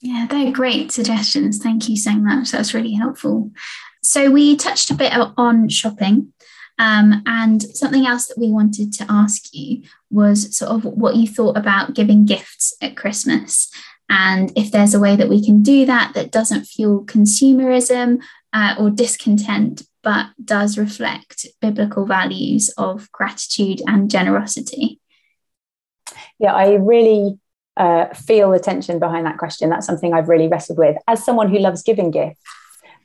Yeah, 0.00 0.26
they're 0.30 0.52
great 0.52 0.92
suggestions. 0.92 1.58
Thank 1.58 1.88
you 1.88 1.96
so 1.96 2.12
much. 2.12 2.50
That's 2.50 2.74
really 2.74 2.94
helpful. 2.94 3.50
So, 4.02 4.30
we 4.30 4.56
touched 4.56 4.90
a 4.90 4.94
bit 4.94 5.12
on 5.36 5.68
shopping. 5.68 6.32
Um, 6.78 7.22
and 7.26 7.62
something 7.62 8.06
else 8.06 8.28
that 8.28 8.38
we 8.38 8.50
wanted 8.50 8.90
to 8.94 9.06
ask 9.10 9.52
you 9.52 9.82
was 10.10 10.56
sort 10.56 10.70
of 10.70 10.84
what 10.84 11.14
you 11.14 11.28
thought 11.28 11.58
about 11.58 11.92
giving 11.92 12.24
gifts 12.24 12.74
at 12.80 12.96
Christmas 12.96 13.70
and 14.10 14.52
if 14.56 14.72
there's 14.72 14.92
a 14.92 15.00
way 15.00 15.14
that 15.14 15.28
we 15.28 15.42
can 15.42 15.62
do 15.62 15.86
that 15.86 16.14
that 16.14 16.32
doesn't 16.32 16.64
fuel 16.64 17.04
consumerism 17.04 18.20
uh, 18.52 18.74
or 18.76 18.90
discontent, 18.90 19.84
but 20.02 20.26
does 20.44 20.76
reflect 20.76 21.46
biblical 21.60 22.04
values 22.06 22.70
of 22.76 23.10
gratitude 23.12 23.80
and 23.86 24.10
generosity. 24.10 24.99
Yeah, 26.38 26.52
I 26.52 26.74
really 26.74 27.38
uh, 27.76 28.06
feel 28.14 28.50
the 28.50 28.58
tension 28.58 28.98
behind 28.98 29.26
that 29.26 29.38
question. 29.38 29.70
That's 29.70 29.86
something 29.86 30.12
I've 30.12 30.28
really 30.28 30.48
wrestled 30.48 30.78
with. 30.78 30.96
As 31.08 31.24
someone 31.24 31.48
who 31.48 31.58
loves 31.58 31.82
giving 31.82 32.10
gifts, 32.10 32.40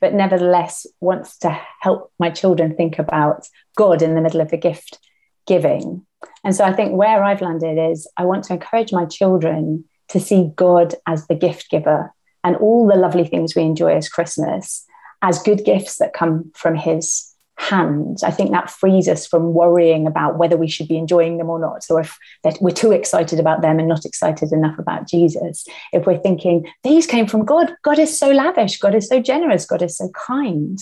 but 0.00 0.12
nevertheless 0.12 0.86
wants 1.00 1.38
to 1.38 1.58
help 1.80 2.12
my 2.18 2.30
children 2.30 2.74
think 2.74 2.98
about 2.98 3.48
God 3.76 4.02
in 4.02 4.14
the 4.14 4.20
middle 4.20 4.40
of 4.40 4.50
the 4.50 4.56
gift 4.58 4.98
giving. 5.46 6.04
And 6.44 6.54
so 6.54 6.64
I 6.64 6.72
think 6.72 6.92
where 6.92 7.22
I've 7.22 7.40
landed 7.40 7.78
is 7.90 8.08
I 8.16 8.24
want 8.24 8.44
to 8.44 8.54
encourage 8.54 8.92
my 8.92 9.06
children 9.06 9.84
to 10.08 10.20
see 10.20 10.50
God 10.54 10.94
as 11.06 11.26
the 11.26 11.34
gift 11.34 11.70
giver 11.70 12.12
and 12.44 12.56
all 12.56 12.86
the 12.86 12.96
lovely 12.96 13.24
things 13.24 13.54
we 13.54 13.62
enjoy 13.62 13.96
as 13.96 14.08
Christmas 14.08 14.84
as 15.22 15.42
good 15.42 15.64
gifts 15.64 15.96
that 15.96 16.12
come 16.12 16.52
from 16.54 16.74
His 16.74 17.34
hand. 17.70 18.18
I 18.22 18.30
think 18.30 18.50
that 18.50 18.70
frees 18.70 19.08
us 19.08 19.26
from 19.26 19.54
worrying 19.54 20.06
about 20.06 20.38
whether 20.38 20.56
we 20.56 20.68
should 20.68 20.88
be 20.88 20.96
enjoying 20.96 21.38
them 21.38 21.50
or 21.50 21.58
not, 21.58 21.84
or 21.90 22.00
if 22.00 22.18
we're 22.60 22.70
too 22.70 22.92
excited 22.92 23.40
about 23.40 23.62
them 23.62 23.78
and 23.78 23.88
not 23.88 24.04
excited 24.04 24.52
enough 24.52 24.78
about 24.78 25.08
Jesus. 25.08 25.66
If 25.92 26.06
we're 26.06 26.18
thinking, 26.18 26.66
these 26.84 27.06
came 27.06 27.26
from 27.26 27.44
God, 27.44 27.74
God 27.82 27.98
is 27.98 28.18
so 28.18 28.30
lavish, 28.30 28.78
God 28.78 28.94
is 28.94 29.08
so 29.08 29.20
generous, 29.20 29.66
God 29.66 29.82
is 29.82 29.96
so 29.96 30.10
kind. 30.10 30.78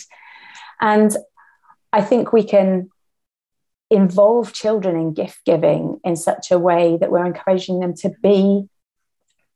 And 0.80 1.16
I 1.92 2.02
think 2.02 2.32
we 2.32 2.44
can 2.44 2.90
involve 3.90 4.52
children 4.52 4.96
in 4.96 5.14
gift 5.14 5.44
giving 5.44 6.00
in 6.04 6.16
such 6.16 6.50
a 6.50 6.58
way 6.58 6.96
that 6.98 7.10
we're 7.10 7.24
encouraging 7.24 7.80
them 7.80 7.94
to 7.94 8.10
be 8.22 8.68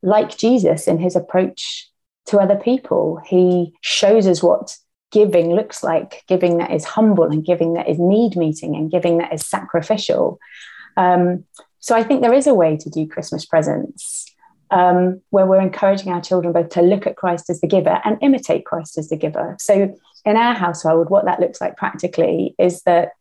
like 0.02 0.38
Jesus 0.38 0.86
in 0.86 0.98
his 0.98 1.16
approach 1.16 1.90
to 2.26 2.38
other 2.38 2.56
people. 2.56 3.20
He 3.26 3.74
shows 3.80 4.26
us 4.26 4.42
what 4.42 4.76
giving 5.10 5.54
looks 5.54 5.82
like 5.82 6.24
giving 6.28 6.58
that 6.58 6.70
is 6.70 6.84
humble 6.84 7.24
and 7.24 7.44
giving 7.44 7.74
that 7.74 7.88
is 7.88 7.98
need 7.98 8.36
meeting 8.36 8.76
and 8.76 8.90
giving 8.90 9.18
that 9.18 9.32
is 9.32 9.46
sacrificial. 9.46 10.38
Um, 10.96 11.44
so 11.78 11.94
I 11.94 12.02
think 12.02 12.20
there 12.20 12.34
is 12.34 12.46
a 12.46 12.54
way 12.54 12.76
to 12.76 12.90
do 12.90 13.06
Christmas 13.06 13.46
presents 13.46 14.26
um, 14.70 15.22
where 15.30 15.46
we're 15.46 15.60
encouraging 15.60 16.12
our 16.12 16.20
children 16.20 16.52
both 16.52 16.70
to 16.70 16.82
look 16.82 17.06
at 17.06 17.16
Christ 17.16 17.48
as 17.48 17.60
the 17.60 17.66
giver 17.66 18.00
and 18.04 18.18
imitate 18.20 18.66
Christ 18.66 18.98
as 18.98 19.08
the 19.08 19.16
giver. 19.16 19.56
So 19.58 19.96
in 20.24 20.36
our 20.36 20.54
household, 20.54 21.08
what 21.08 21.24
that 21.24 21.40
looks 21.40 21.60
like 21.60 21.76
practically 21.76 22.54
is 22.58 22.82
that 22.82 23.12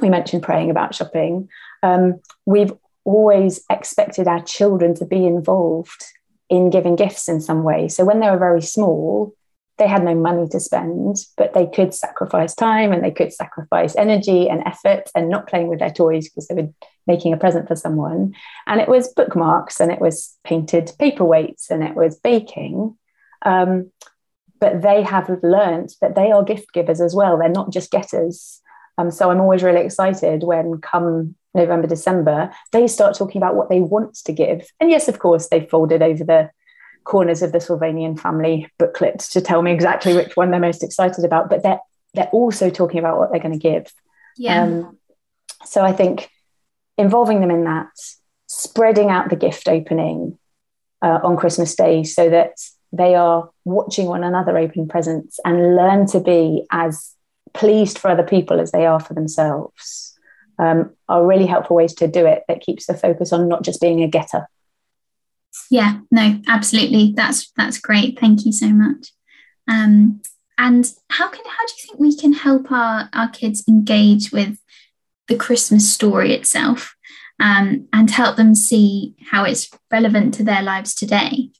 we 0.00 0.10
mentioned 0.10 0.42
praying 0.42 0.70
about 0.70 0.94
shopping. 0.94 1.48
Um, 1.82 2.20
we've 2.44 2.72
always 3.04 3.64
expected 3.70 4.28
our 4.28 4.42
children 4.42 4.94
to 4.96 5.04
be 5.04 5.26
involved 5.26 6.04
in 6.48 6.70
giving 6.70 6.96
gifts 6.96 7.28
in 7.28 7.40
some 7.40 7.62
way. 7.62 7.88
So 7.88 8.04
when 8.04 8.20
they 8.20 8.30
were 8.30 8.38
very 8.38 8.62
small, 8.62 9.34
they 9.78 9.86
had 9.86 10.04
no 10.04 10.14
money 10.14 10.46
to 10.48 10.60
spend, 10.60 11.16
but 11.36 11.54
they 11.54 11.66
could 11.66 11.94
sacrifice 11.94 12.54
time 12.54 12.92
and 12.92 13.02
they 13.02 13.10
could 13.10 13.32
sacrifice 13.32 13.96
energy 13.96 14.48
and 14.48 14.62
effort 14.66 15.10
and 15.14 15.28
not 15.28 15.48
playing 15.48 15.68
with 15.68 15.78
their 15.78 15.90
toys 15.90 16.28
because 16.28 16.46
they 16.48 16.54
were 16.54 16.68
making 17.06 17.32
a 17.32 17.36
present 17.36 17.66
for 17.66 17.76
someone. 17.76 18.34
And 18.66 18.80
it 18.80 18.88
was 18.88 19.12
bookmarks 19.12 19.80
and 19.80 19.90
it 19.90 20.00
was 20.00 20.36
painted 20.44 20.92
paperweights 21.00 21.70
and 21.70 21.82
it 21.82 21.94
was 21.94 22.18
baking. 22.18 22.96
Um, 23.44 23.90
but 24.60 24.82
they 24.82 25.02
have 25.02 25.28
learned 25.42 25.94
that 26.00 26.14
they 26.14 26.30
are 26.30 26.44
gift 26.44 26.72
givers 26.72 27.00
as 27.00 27.14
well. 27.14 27.38
They're 27.38 27.48
not 27.48 27.72
just 27.72 27.90
getters. 27.90 28.60
Um, 28.98 29.10
so 29.10 29.30
I'm 29.30 29.40
always 29.40 29.62
really 29.62 29.80
excited 29.80 30.44
when 30.44 30.80
come 30.80 31.34
November, 31.54 31.86
December, 31.86 32.50
they 32.72 32.86
start 32.86 33.16
talking 33.16 33.40
about 33.40 33.56
what 33.56 33.68
they 33.68 33.80
want 33.80 34.14
to 34.16 34.32
give. 34.32 34.70
And 34.80 34.90
yes, 34.90 35.08
of 35.08 35.18
course, 35.18 35.48
they 35.48 35.66
folded 35.66 36.02
over 36.02 36.24
the 36.24 36.50
corners 37.04 37.42
of 37.42 37.52
the 37.52 37.58
Sylvanian 37.58 38.18
family 38.18 38.68
booklet 38.78 39.20
to 39.20 39.40
tell 39.40 39.62
me 39.62 39.72
exactly 39.72 40.14
which 40.14 40.36
one 40.36 40.50
they're 40.50 40.60
most 40.60 40.82
excited 40.82 41.24
about, 41.24 41.50
but 41.50 41.62
they're 41.62 41.80
they're 42.14 42.28
also 42.32 42.68
talking 42.68 42.98
about 42.98 43.18
what 43.18 43.30
they're 43.30 43.40
going 43.40 43.58
to 43.58 43.58
give. 43.58 43.90
Yeah. 44.36 44.64
Um, 44.64 44.98
so 45.64 45.82
I 45.82 45.92
think 45.92 46.30
involving 46.98 47.40
them 47.40 47.50
in 47.50 47.64
that 47.64 47.90
spreading 48.46 49.08
out 49.08 49.30
the 49.30 49.36
gift 49.36 49.66
opening 49.66 50.38
uh, 51.00 51.20
on 51.22 51.38
Christmas 51.38 51.74
Day 51.74 52.04
so 52.04 52.28
that 52.28 52.52
they 52.92 53.14
are 53.14 53.48
watching 53.64 54.06
one 54.06 54.24
another 54.24 54.58
open 54.58 54.88
presents 54.88 55.40
and 55.44 55.74
learn 55.74 56.06
to 56.08 56.20
be 56.20 56.66
as 56.70 57.14
pleased 57.54 57.98
for 57.98 58.10
other 58.10 58.22
people 58.22 58.60
as 58.60 58.72
they 58.72 58.84
are 58.84 59.00
for 59.00 59.14
themselves 59.14 60.18
um, 60.58 60.90
are 61.08 61.26
really 61.26 61.46
helpful 61.46 61.76
ways 61.76 61.94
to 61.94 62.08
do 62.08 62.26
it 62.26 62.42
that 62.48 62.60
keeps 62.60 62.86
the 62.86 62.94
focus 62.94 63.32
on 63.32 63.48
not 63.48 63.64
just 63.64 63.80
being 63.80 64.02
a 64.02 64.08
getter. 64.08 64.48
Yeah, 65.70 66.00
no, 66.10 66.40
absolutely. 66.46 67.12
That's 67.16 67.50
that's 67.56 67.78
great. 67.78 68.18
Thank 68.18 68.44
you 68.44 68.52
so 68.52 68.68
much. 68.68 69.12
Um, 69.68 70.22
and 70.58 70.90
how 71.10 71.28
can 71.28 71.44
how 71.44 71.66
do 71.66 71.72
you 71.76 71.86
think 71.86 72.00
we 72.00 72.16
can 72.16 72.32
help 72.32 72.70
our, 72.70 73.08
our 73.12 73.28
kids 73.28 73.64
engage 73.68 74.32
with 74.32 74.58
the 75.28 75.36
Christmas 75.36 75.92
story 75.92 76.32
itself 76.34 76.94
um, 77.40 77.88
and 77.92 78.10
help 78.10 78.36
them 78.36 78.54
see 78.54 79.14
how 79.30 79.44
it's 79.44 79.70
relevant 79.90 80.34
to 80.34 80.44
their 80.44 80.62
lives 80.62 80.94
today? 80.94 81.50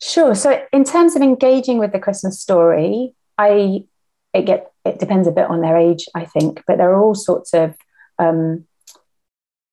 Sure. 0.00 0.34
So, 0.34 0.62
in 0.72 0.84
terms 0.84 1.16
of 1.16 1.22
engaging 1.22 1.78
with 1.78 1.92
the 1.92 1.98
Christmas 1.98 2.40
story, 2.40 3.14
I 3.36 3.84
it 4.32 4.46
get 4.46 4.72
it 4.84 4.98
depends 4.98 5.28
a 5.28 5.32
bit 5.32 5.50
on 5.50 5.60
their 5.60 5.76
age, 5.76 6.06
I 6.14 6.24
think, 6.24 6.62
but 6.66 6.78
there 6.78 6.90
are 6.92 7.02
all 7.02 7.14
sorts 7.14 7.52
of 7.52 7.74
um, 8.18 8.64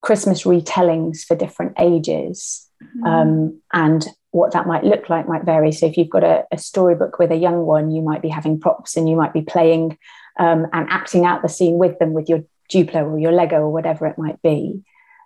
Christmas 0.05 0.43
retellings 0.43 1.23
for 1.23 1.35
different 1.35 1.73
ages, 1.79 2.69
mm-hmm. 2.81 3.05
um, 3.05 3.61
and 3.73 4.05
what 4.29 4.53
that 4.53 4.67
might 4.67 4.83
look 4.83 5.09
like 5.09 5.27
might 5.27 5.45
vary. 5.45 5.71
So, 5.71 5.87
if 5.87 5.97
you've 5.97 6.11
got 6.11 6.23
a, 6.23 6.45
a, 6.51 6.59
storybook 6.59 7.17
with 7.17 7.31
a 7.31 7.35
young 7.35 7.65
one, 7.65 7.89
you 7.89 8.03
might 8.03 8.21
be 8.21 8.29
having 8.29 8.59
props 8.59 8.95
and 8.95 9.09
you 9.09 9.15
might 9.15 9.33
be 9.33 9.41
playing 9.41 9.97
um, 10.39 10.67
and 10.73 10.87
acting 10.91 11.25
out 11.25 11.41
the 11.41 11.49
scene 11.49 11.79
with 11.79 11.97
them 11.97 12.13
with 12.13 12.29
your 12.29 12.43
Duplo 12.71 13.13
or 13.13 13.19
your 13.19 13.31
Lego 13.31 13.61
or 13.61 13.71
whatever 13.71 14.05
it 14.05 14.19
might 14.19 14.39
be. 14.43 14.83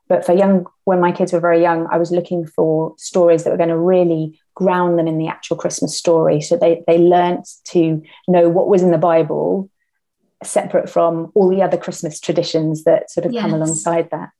But 0.07 0.25
for 0.25 0.33
young, 0.33 0.65
when 0.85 1.01
my 1.01 1.11
kids 1.11 1.33
were 1.33 1.41
very 1.41 1.61
young, 1.61 1.85
I 1.91 1.97
was 1.97 2.11
looking 2.11 2.47
for 2.47 2.93
stories 2.97 3.43
that 3.43 3.51
were 3.51 3.57
going 3.57 3.69
to 3.69 3.77
really 3.77 4.39
ground 4.55 4.97
them 4.97 5.09
in 5.09 5.17
the 5.17 5.27
actual 5.27 5.57
Christmas 5.57 5.97
story. 5.97 6.39
So 6.39 6.55
they 6.55 6.83
they 6.87 6.99
learnt 6.99 7.49
to 7.65 8.01
know 8.29 8.47
what 8.47 8.69
was 8.69 8.81
in 8.81 8.91
the 8.91 8.97
Bible, 8.97 9.69
separate 10.41 10.89
from 10.89 11.33
all 11.35 11.49
the 11.49 11.61
other 11.61 11.77
Christmas 11.77 12.21
traditions 12.21 12.85
that 12.85 13.11
sort 13.11 13.25
of 13.25 13.33
yes. 13.33 13.41
come 13.41 13.53
alongside 13.53 14.09
that. 14.11 14.31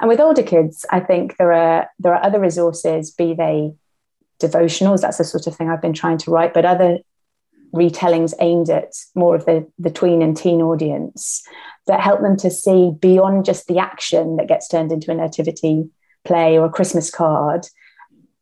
And 0.00 0.08
with 0.08 0.20
older 0.20 0.42
kids, 0.42 0.84
I 0.90 1.00
think 1.00 1.36
there 1.36 1.52
are 1.52 1.88
there 1.98 2.14
are 2.14 2.22
other 2.22 2.40
resources, 2.40 3.10
be 3.10 3.34
they 3.34 3.72
devotionals, 4.40 5.00
that's 5.00 5.18
the 5.18 5.24
sort 5.24 5.46
of 5.46 5.56
thing 5.56 5.70
I've 5.70 5.82
been 5.82 5.92
trying 5.92 6.18
to 6.18 6.30
write, 6.30 6.52
but 6.52 6.64
other 6.64 6.98
retellings 7.74 8.34
aimed 8.40 8.70
at 8.70 8.92
more 9.14 9.34
of 9.34 9.44
the, 9.44 9.66
the 9.78 9.90
tween 9.90 10.22
and 10.22 10.36
teen 10.36 10.60
audience 10.60 11.42
that 11.86 12.00
help 12.00 12.20
them 12.20 12.36
to 12.38 12.50
see 12.50 12.92
beyond 13.00 13.44
just 13.44 13.66
the 13.66 13.78
action 13.78 14.36
that 14.36 14.48
gets 14.48 14.68
turned 14.68 14.92
into 14.92 15.10
a 15.10 15.14
nativity 15.14 15.88
play 16.24 16.58
or 16.58 16.66
a 16.66 16.70
Christmas 16.70 17.10
card 17.10 17.66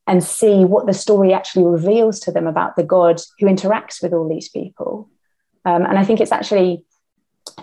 and 0.07 0.23
see 0.23 0.65
what 0.65 0.87
the 0.87 0.93
story 0.93 1.33
actually 1.33 1.65
reveals 1.65 2.21
to 2.21 2.33
them 2.33 2.47
about 2.47 2.77
the 2.77 2.83
God 2.83 3.21
who 3.39 3.47
interacts 3.47 4.03
with 4.03 4.13
all 4.13 4.29
these 4.29 4.49
people. 4.49 5.09
Um, 5.65 5.85
and 5.85 5.99
I 5.99 6.05
think 6.05 6.21
it's 6.21 6.33
actually 6.33 6.85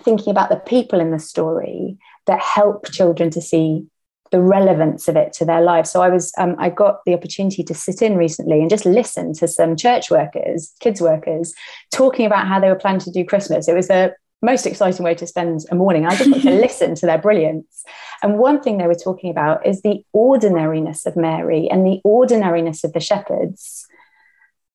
thinking 0.00 0.30
about 0.30 0.48
the 0.48 0.56
people 0.56 1.00
in 1.00 1.10
the 1.10 1.18
story 1.18 1.98
that 2.26 2.40
help 2.40 2.90
children 2.90 3.30
to 3.30 3.40
see 3.40 3.86
the 4.32 4.40
relevance 4.40 5.08
of 5.08 5.16
it 5.16 5.32
to 5.34 5.44
their 5.44 5.60
lives. 5.60 5.90
So 5.90 6.00
I 6.02 6.08
was, 6.08 6.32
um, 6.38 6.56
I 6.58 6.70
got 6.70 7.00
the 7.04 7.12
opportunity 7.12 7.62
to 7.64 7.74
sit 7.74 8.00
in 8.00 8.16
recently 8.16 8.60
and 8.60 8.70
just 8.70 8.86
listen 8.86 9.34
to 9.34 9.46
some 9.46 9.76
church 9.76 10.10
workers, 10.10 10.72
kids 10.80 11.00
workers, 11.00 11.54
talking 11.92 12.24
about 12.24 12.48
how 12.48 12.58
they 12.58 12.68
were 12.68 12.74
planning 12.74 13.00
to 13.00 13.10
do 13.10 13.26
Christmas. 13.26 13.68
It 13.68 13.74
was 13.74 13.88
the 13.88 14.14
most 14.40 14.66
exciting 14.66 15.04
way 15.04 15.14
to 15.14 15.26
spend 15.26 15.60
a 15.70 15.74
morning. 15.74 16.06
I 16.06 16.16
just 16.16 16.30
want 16.30 16.42
to 16.44 16.50
listen 16.60 16.94
to 16.96 17.06
their 17.06 17.18
brilliance. 17.18 17.84
And 18.22 18.38
one 18.38 18.60
thing 18.60 18.78
they 18.78 18.86
were 18.86 18.94
talking 18.94 19.30
about 19.30 19.66
is 19.66 19.82
the 19.82 20.02
ordinariness 20.14 21.04
of 21.04 21.14
Mary 21.14 21.68
and 21.70 21.86
the 21.86 22.00
ordinariness 22.02 22.84
of 22.84 22.94
the 22.94 23.00
shepherds. 23.00 23.86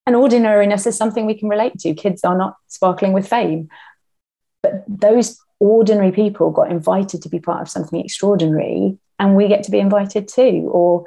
And 0.05 0.15
ordinariness 0.15 0.85
is 0.85 0.95
something 0.95 1.25
we 1.25 1.37
can 1.37 1.49
relate 1.49 1.79
to. 1.79 1.93
Kids 1.95 2.23
are 2.23 2.37
not 2.37 2.55
sparkling 2.67 3.11
with 3.11 3.27
fame. 3.27 3.69
But 4.61 4.85
those 4.87 5.37
ordinary 5.59 6.11
people 6.11 6.51
got 6.51 6.71
invited 6.71 7.21
to 7.21 7.29
be 7.29 7.39
part 7.39 7.61
of 7.61 7.69
something 7.69 7.99
extraordinary, 7.99 8.97
and 9.19 9.35
we 9.35 9.47
get 9.47 9.63
to 9.63 9.71
be 9.71 9.79
invited 9.79 10.27
too. 10.27 10.69
Or 10.71 11.05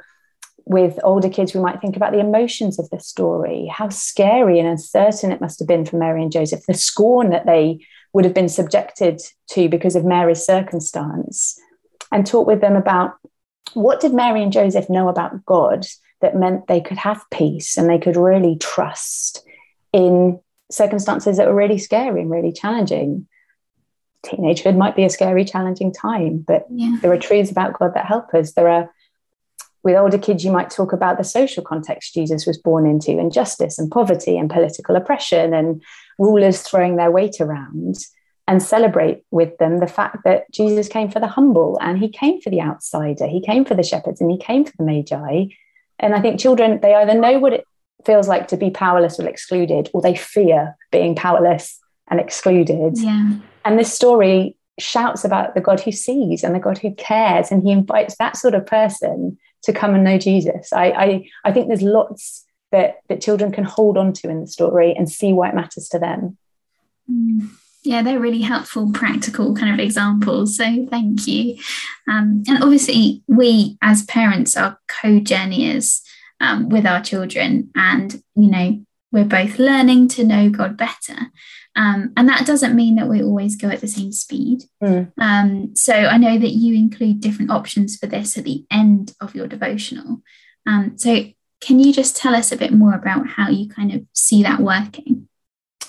with 0.65 0.99
older 1.03 1.29
kids, 1.29 1.55
we 1.55 1.61
might 1.61 1.81
think 1.81 1.97
about 1.97 2.13
the 2.13 2.21
emotions 2.21 2.79
of 2.79 2.89
the 2.91 3.01
story, 3.01 3.67
how 3.73 3.89
scary 3.89 4.59
and 4.59 4.69
uncertain 4.69 5.33
it 5.33 5.41
must 5.41 5.59
have 5.59 5.69
been 5.69 5.85
for 5.85 5.97
Mary 5.97 6.23
and 6.23 6.33
Joseph, 6.33 6.65
the 6.67 6.75
scorn 6.75 7.31
that 7.31 7.47
they 7.47 7.85
would 8.13 8.25
have 8.25 8.35
been 8.35 8.49
subjected 8.49 9.21
to 9.51 9.69
because 9.69 9.97
of 9.97 10.05
Mary's 10.05 10.45
circumstance, 10.45 11.59
and 12.13 12.27
talk 12.27 12.47
with 12.47 12.61
them 12.61 12.77
about 12.77 13.15
what 13.75 14.01
did 14.01 14.13
Mary 14.13 14.43
and 14.43 14.53
Joseph 14.53 14.91
know 14.91 15.09
about 15.09 15.45
God 15.45 15.87
that 16.21 16.37
meant 16.37 16.67
they 16.67 16.81
could 16.81 16.99
have 16.99 17.25
peace 17.31 17.77
and 17.77 17.89
they 17.89 17.99
could 17.99 18.17
really 18.17 18.57
trust 18.57 19.47
in 19.93 20.41
circumstances 20.71 21.37
that 21.37 21.47
were 21.47 21.55
really 21.55 21.79
scary 21.79 22.21
and 22.21 22.31
really 22.31 22.53
challenging. 22.53 23.27
Teenagehood 24.27 24.77
might 24.77 24.97
be 24.97 25.05
a 25.05 25.11
scary, 25.11 25.45
challenging 25.45 25.93
time, 25.93 26.45
but 26.47 26.67
yeah. 26.71 26.97
there 27.01 27.13
are 27.13 27.19
truths 27.19 27.51
about 27.51 27.79
God 27.79 27.95
that 27.95 28.07
help 28.07 28.35
us. 28.35 28.53
There 28.53 28.69
are 28.69 28.91
with 29.83 29.97
older 29.97 30.19
kids, 30.19 30.45
you 30.45 30.53
might 30.53 30.71
talk 30.71 30.93
about 30.93 31.17
the 31.17 31.25
social 31.25 31.63
context 31.63 32.13
Jesus 32.13 32.47
was 32.47 32.59
born 32.59 32.87
into, 32.87 33.19
injustice 33.19 33.79
and 33.79 33.91
poverty 33.91 34.37
and 34.37 34.51
political 34.51 34.95
oppression 34.95 35.55
and 35.55 35.83
rulers 36.19 36.61
throwing 36.61 36.97
their 36.97 37.11
weight 37.11 37.41
around, 37.41 37.97
and 38.47 38.63
celebrate 38.63 39.23
with 39.31 39.57
them 39.59 39.79
the 39.79 39.87
fact 39.87 40.19
that 40.25 40.51
Jesus 40.51 40.89
came 40.89 41.11
for 41.11 41.21
the 41.21 41.29
humble 41.29 41.79
and 41.81 41.99
he 41.99 42.09
came 42.09 42.41
for 42.41 42.51
the 42.51 42.61
outsider, 42.61 43.27
he 43.27 43.41
came 43.41 43.65
for 43.65 43.75
the 43.75 43.83
shepherds 43.83 44.21
and 44.21 44.31
he 44.31 44.39
came 44.39 44.65
for 44.65 44.73
the 44.77 44.85
magi. 44.85 45.47
And 45.99 46.15
I 46.15 46.21
think 46.21 46.41
children, 46.41 46.81
they 46.81 46.95
either 46.95 47.15
know 47.15 47.39
what 47.39 47.53
it 47.53 47.65
feels 48.05 48.29
like 48.29 48.49
to 48.49 48.57
be 48.57 48.71
powerless 48.71 49.21
or 49.21 49.29
excluded, 49.29 49.89
or 49.95 50.03
they 50.03 50.15
fear 50.15 50.77
being 50.91 51.15
powerless 51.15 51.79
and 52.09 52.19
excluded. 52.19 52.95
Yeah. 52.97 53.35
And 53.65 53.79
this 53.79 53.93
story 53.93 54.57
shouts 54.79 55.25
about 55.25 55.55
the 55.55 55.61
God 55.61 55.81
who 55.81 55.93
sees 55.93 56.43
and 56.43 56.55
the 56.55 56.61
God 56.61 56.79
who 56.79 56.95
cares, 56.95 57.51
and 57.51 57.63
he 57.63 57.71
invites 57.71 58.17
that 58.17 58.37
sort 58.37 58.55
of 58.55 58.67
person 58.67 59.39
to 59.63 59.73
come 59.73 59.95
and 59.95 60.05
know 60.05 60.19
Jesus. 60.19 60.73
I, 60.73 60.87
I, 60.87 61.31
I 61.45 61.53
think 61.53 61.69
there's 61.69 61.83
lots 61.83 62.45
that, 62.73 63.01
that 63.09 63.21
children 63.21 63.53
can 63.53 63.65
hold 63.65 63.99
on 63.99 64.13
to 64.15 64.29
in 64.29 64.41
the 64.41 64.47
story 64.47 64.95
and 64.97 65.11
see 65.11 65.33
why 65.33 65.49
it 65.49 65.55
matters 65.55 65.89
to 65.91 65.99
them. 65.99 66.39
Mm. 67.11 67.51
Yeah, 67.83 68.03
they're 68.03 68.21
really 68.21 68.43
helpful, 68.43 68.93
practical 68.93 69.55
kind 69.55 69.73
of 69.73 69.81
examples. 69.81 70.57
So 70.57 70.87
thank 70.91 71.27
you. 71.27 71.57
Um, 72.09 72.43
and 72.47 72.63
obviously, 72.63 73.23
we 73.27 73.79
as 73.81 74.05
parents 74.05 74.55
are 74.55 74.79
co 74.87 75.19
journeyers 75.19 76.03
um, 76.41 76.69
with 76.69 76.85
our 76.85 77.01
children, 77.01 77.71
and 77.75 78.23
you 78.37 78.51
know, 78.51 78.85
we're 79.13 79.25
both 79.25 79.59
learning 79.59 80.09
to 80.09 80.25
know 80.25 80.51
God 80.51 80.77
better. 80.77 81.17
Um, 81.77 82.13
and 82.17 82.29
that 82.29 82.47
doesn't 82.47 82.75
mean 82.75 82.97
that 82.97 83.09
we 83.09 83.23
always 83.23 83.57
go 83.57 83.69
at 83.69 83.81
the 83.81 83.89
same 83.89 84.13
speed. 84.13 84.65
Mm. 84.83 85.13
Um, 85.19 85.77
so 85.77 85.95
I 85.95 86.19
know 86.19 86.39
that 86.39 86.51
you 86.51 86.75
include 86.75 87.21
different 87.21 87.51
options 87.51 87.97
for 87.97 88.07
this 88.07 88.37
at 88.37 88.45
the 88.45 88.65
end 88.71 89.15
of 89.21 89.35
your 89.35 89.47
devotional. 89.47 90.23
Um, 90.67 90.99
so 90.99 91.27
can 91.61 91.79
you 91.79 91.93
just 91.93 92.17
tell 92.17 92.35
us 92.35 92.53
a 92.53 92.57
bit 92.57 92.73
more 92.73 92.95
about 92.95 93.29
how 93.29 93.49
you 93.49 93.69
kind 93.69 93.93
of 93.93 94.05
see 94.13 94.43
that 94.43 94.61
working? 94.61 95.29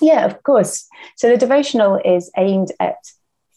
Yeah, 0.00 0.24
of 0.24 0.42
course. 0.42 0.86
So 1.16 1.28
the 1.28 1.36
devotional 1.36 2.00
is 2.04 2.30
aimed 2.36 2.72
at 2.78 2.96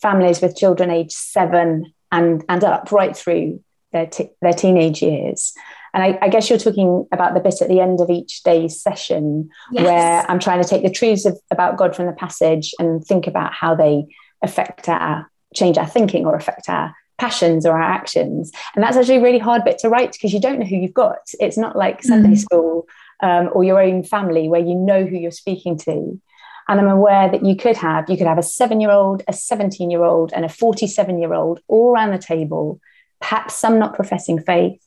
families 0.01 0.41
with 0.41 0.57
children 0.57 0.91
aged 0.91 1.13
seven 1.13 1.93
and, 2.11 2.43
and 2.47 2.63
up, 2.63 2.91
right 2.91 3.15
through 3.15 3.63
their, 3.91 4.05
t- 4.07 4.29
their 4.41 4.53
teenage 4.53 5.01
years. 5.01 5.53
And 5.95 6.03
I, 6.03 6.19
I, 6.21 6.27
guess 6.27 6.49
you're 6.49 6.59
talking 6.59 7.07
about 7.13 7.33
the 7.33 7.39
bit 7.39 7.61
at 7.61 7.69
the 7.69 7.79
end 7.79 8.01
of 8.01 8.09
each 8.09 8.43
day's 8.43 8.81
session 8.81 9.49
yes. 9.71 9.85
where 9.85 10.29
I'm 10.29 10.39
trying 10.39 10.61
to 10.61 10.67
take 10.67 10.83
the 10.83 10.91
truths 10.91 11.25
of, 11.25 11.39
about 11.51 11.77
God 11.77 11.95
from 11.95 12.05
the 12.05 12.11
passage 12.11 12.75
and 12.79 13.03
think 13.03 13.27
about 13.27 13.53
how 13.53 13.75
they 13.75 14.05
affect 14.43 14.89
our 14.89 15.31
change 15.55 15.77
our 15.77 15.87
thinking 15.87 16.25
or 16.25 16.35
affect 16.35 16.67
our 16.67 16.93
passions 17.17 17.65
or 17.65 17.71
our 17.71 17.81
actions. 17.81 18.51
And 18.75 18.83
that's 18.83 18.97
actually 18.97 19.17
a 19.17 19.21
really 19.21 19.39
hard 19.39 19.63
bit 19.63 19.77
to 19.79 19.89
write 19.89 20.11
because 20.11 20.33
you 20.33 20.41
don't 20.41 20.59
know 20.59 20.65
who 20.65 20.75
you've 20.75 20.93
got. 20.93 21.19
It's 21.39 21.57
not 21.57 21.77
like 21.77 22.03
Sunday 22.03 22.35
mm. 22.35 22.37
school 22.37 22.87
um, 23.21 23.49
or 23.53 23.63
your 23.63 23.81
own 23.81 24.03
family 24.03 24.49
where 24.49 24.61
you 24.61 24.75
know 24.75 25.05
who 25.05 25.15
you're 25.15 25.31
speaking 25.31 25.77
to. 25.79 26.21
And 26.67 26.79
I'm 26.79 26.89
aware 26.89 27.29
that 27.29 27.45
you 27.45 27.55
could 27.55 27.77
have 27.77 28.09
you 28.09 28.17
could 28.17 28.27
have 28.27 28.37
a 28.37 28.43
seven 28.43 28.81
year 28.81 28.91
old, 28.91 29.23
a 29.27 29.33
17 29.33 29.89
year 29.89 30.03
old, 30.03 30.33
and 30.33 30.43
a 30.43 30.49
47 30.49 31.19
year 31.19 31.33
old 31.33 31.61
all 31.69 31.93
around 31.93 32.11
the 32.11 32.17
table, 32.17 32.81
perhaps 33.21 33.53
some 33.55 33.79
not 33.79 33.93
professing 33.93 34.41
faith, 34.41 34.84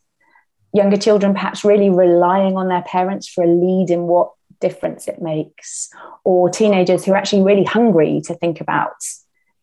younger 0.72 0.96
children 0.96 1.32
perhaps 1.32 1.64
really 1.64 1.90
relying 1.90 2.56
on 2.56 2.68
their 2.68 2.82
parents 2.82 3.28
for 3.28 3.44
a 3.44 3.46
lead 3.46 3.90
in 3.90 4.02
what 4.02 4.32
difference 4.60 5.08
it 5.08 5.22
makes, 5.22 5.88
or 6.24 6.48
teenagers 6.50 7.04
who 7.04 7.12
are 7.12 7.16
actually 7.16 7.42
really 7.42 7.64
hungry 7.64 8.20
to 8.24 8.34
think 8.34 8.60
about 8.60 8.96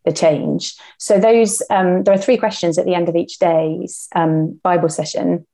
the 0.05 0.13
change. 0.13 0.75
So 0.97 1.19
those 1.19 1.61
um, 1.69 2.03
there 2.03 2.13
are 2.13 2.17
three 2.17 2.37
questions 2.37 2.77
at 2.77 2.85
the 2.85 2.95
end 2.95 3.09
of 3.09 3.15
each 3.15 3.39
day's 3.39 4.07
um, 4.15 4.59
Bible 4.63 4.89
session. 4.89 5.45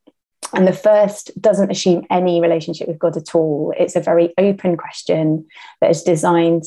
And 0.53 0.67
the 0.67 0.74
first 0.74 1.31
doesn't 1.39 1.72
assume 1.72 2.05
any 2.10 2.41
relationship 2.41 2.88
with 2.88 3.00
God 3.00 3.15
at 3.15 3.34
all. 3.34 3.74
It's 3.77 3.96
a 3.96 4.01
very 4.01 4.34
open 4.38 4.75
question 4.75 5.46
that 5.79 5.91
is 5.91 6.03
designed 6.03 6.65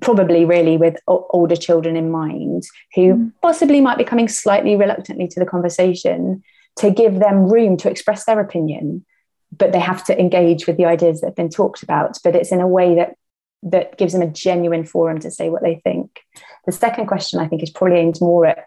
probably 0.00 0.44
really 0.44 0.76
with 0.76 0.96
older 1.06 1.56
children 1.56 1.96
in 1.96 2.10
mind 2.10 2.64
who 2.94 3.14
mm. 3.14 3.32
possibly 3.40 3.80
might 3.80 3.96
be 3.96 4.04
coming 4.04 4.28
slightly 4.28 4.76
reluctantly 4.76 5.26
to 5.28 5.40
the 5.40 5.46
conversation 5.46 6.42
to 6.76 6.90
give 6.90 7.18
them 7.18 7.50
room 7.50 7.76
to 7.78 7.90
express 7.90 8.24
their 8.24 8.40
opinion 8.40 9.04
but 9.58 9.72
they 9.72 9.80
have 9.80 10.04
to 10.04 10.18
engage 10.18 10.66
with 10.66 10.76
the 10.76 10.84
ideas 10.84 11.20
that 11.20 11.28
have 11.28 11.36
been 11.36 11.50
talked 11.50 11.82
about. 11.82 12.18
But 12.22 12.34
it's 12.34 12.52
in 12.52 12.60
a 12.60 12.68
way 12.68 12.94
that 12.96 13.16
that 13.62 13.96
gives 13.96 14.12
them 14.12 14.22
a 14.22 14.26
genuine 14.26 14.84
forum 14.84 15.18
to 15.20 15.30
say 15.30 15.48
what 15.48 15.62
they 15.62 15.76
think. 15.76 16.20
The 16.66 16.72
second 16.72 17.06
question 17.06 17.40
i 17.40 17.48
think 17.48 17.62
is 17.62 17.70
probably 17.70 17.96
aimed 17.96 18.20
more 18.20 18.44
at 18.46 18.66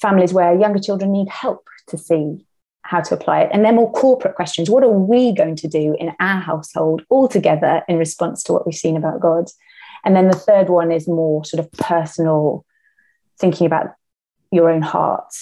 families 0.00 0.32
where 0.32 0.58
younger 0.58 0.80
children 0.80 1.12
need 1.12 1.28
help 1.28 1.68
to 1.88 1.96
see 1.96 2.44
how 2.82 3.00
to 3.00 3.14
apply 3.14 3.42
it. 3.42 3.50
And 3.52 3.64
they're 3.64 3.72
more 3.72 3.92
corporate 3.92 4.34
questions. 4.34 4.70
What 4.70 4.84
are 4.84 4.90
we 4.90 5.32
going 5.32 5.56
to 5.56 5.68
do 5.68 5.96
in 5.98 6.12
our 6.20 6.40
household 6.40 7.02
all 7.08 7.28
together 7.28 7.82
in 7.88 7.98
response 7.98 8.42
to 8.44 8.52
what 8.52 8.66
we've 8.66 8.76
seen 8.76 8.96
about 8.96 9.20
god? 9.20 9.48
And 10.04 10.14
then 10.14 10.28
the 10.28 10.36
third 10.36 10.68
one 10.68 10.92
is 10.92 11.08
more 11.08 11.44
sort 11.44 11.64
of 11.64 11.72
personal, 11.72 12.64
thinking 13.40 13.66
about 13.66 13.94
your 14.52 14.70
own 14.70 14.82
heart, 14.82 15.34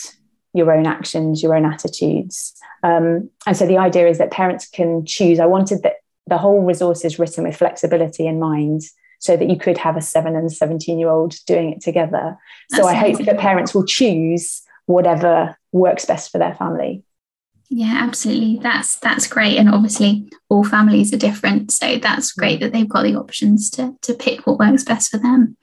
your 0.54 0.73
own 0.73 0.87
actions, 0.87 1.42
your 1.42 1.54
own 1.54 1.66
attitudes. 1.66 2.54
Um, 2.82 3.28
and 3.46 3.56
so 3.56 3.66
the 3.66 3.78
idea 3.78 4.08
is 4.08 4.18
that 4.18 4.30
parents 4.30 4.68
can 4.68 5.04
choose. 5.04 5.40
I 5.40 5.46
wanted 5.46 5.82
that 5.82 5.96
the 6.26 6.38
whole 6.38 6.62
resource 6.62 7.04
is 7.04 7.18
written 7.18 7.44
with 7.44 7.56
flexibility 7.56 8.26
in 8.26 8.38
mind 8.38 8.82
so 9.18 9.37
that 9.37 9.50
you 9.50 9.56
could 9.56 9.78
have 9.78 9.96
a 9.96 10.02
seven 10.02 10.37
and 10.37 10.52
17 10.52 10.99
year 10.99 11.08
old 11.08 11.34
doing 11.46 11.73
it 11.73 11.80
together. 11.80 12.37
So 12.70 12.82
That's 12.82 12.88
I 12.88 12.94
hope 12.94 13.25
that 13.25 13.38
parents 13.38 13.75
will 13.75 13.84
choose 13.84 14.62
whatever 14.87 15.56
works 15.73 16.04
best 16.04 16.30
for 16.30 16.38
their 16.38 16.54
family. 16.54 17.02
Yeah, 17.70 17.99
absolutely. 18.02 18.58
That's 18.62 18.96
that's 18.96 19.26
great. 19.26 19.56
And 19.56 19.68
obviously 19.68 20.30
all 20.49 20.64
families 20.64 21.12
are 21.12 21.18
different. 21.18 21.73
So 21.73 21.99
that's 21.99 22.32
great 22.32 22.61
that 22.61 22.73
they've 22.73 22.88
got 22.88 23.02
the 23.02 23.16
options 23.16 23.70
to 23.70 23.96
to 24.02 24.14
pick 24.14 24.46
what 24.46 24.58
works 24.58 24.84
best 24.84 25.11
for 25.11 25.18
them. 25.18 25.56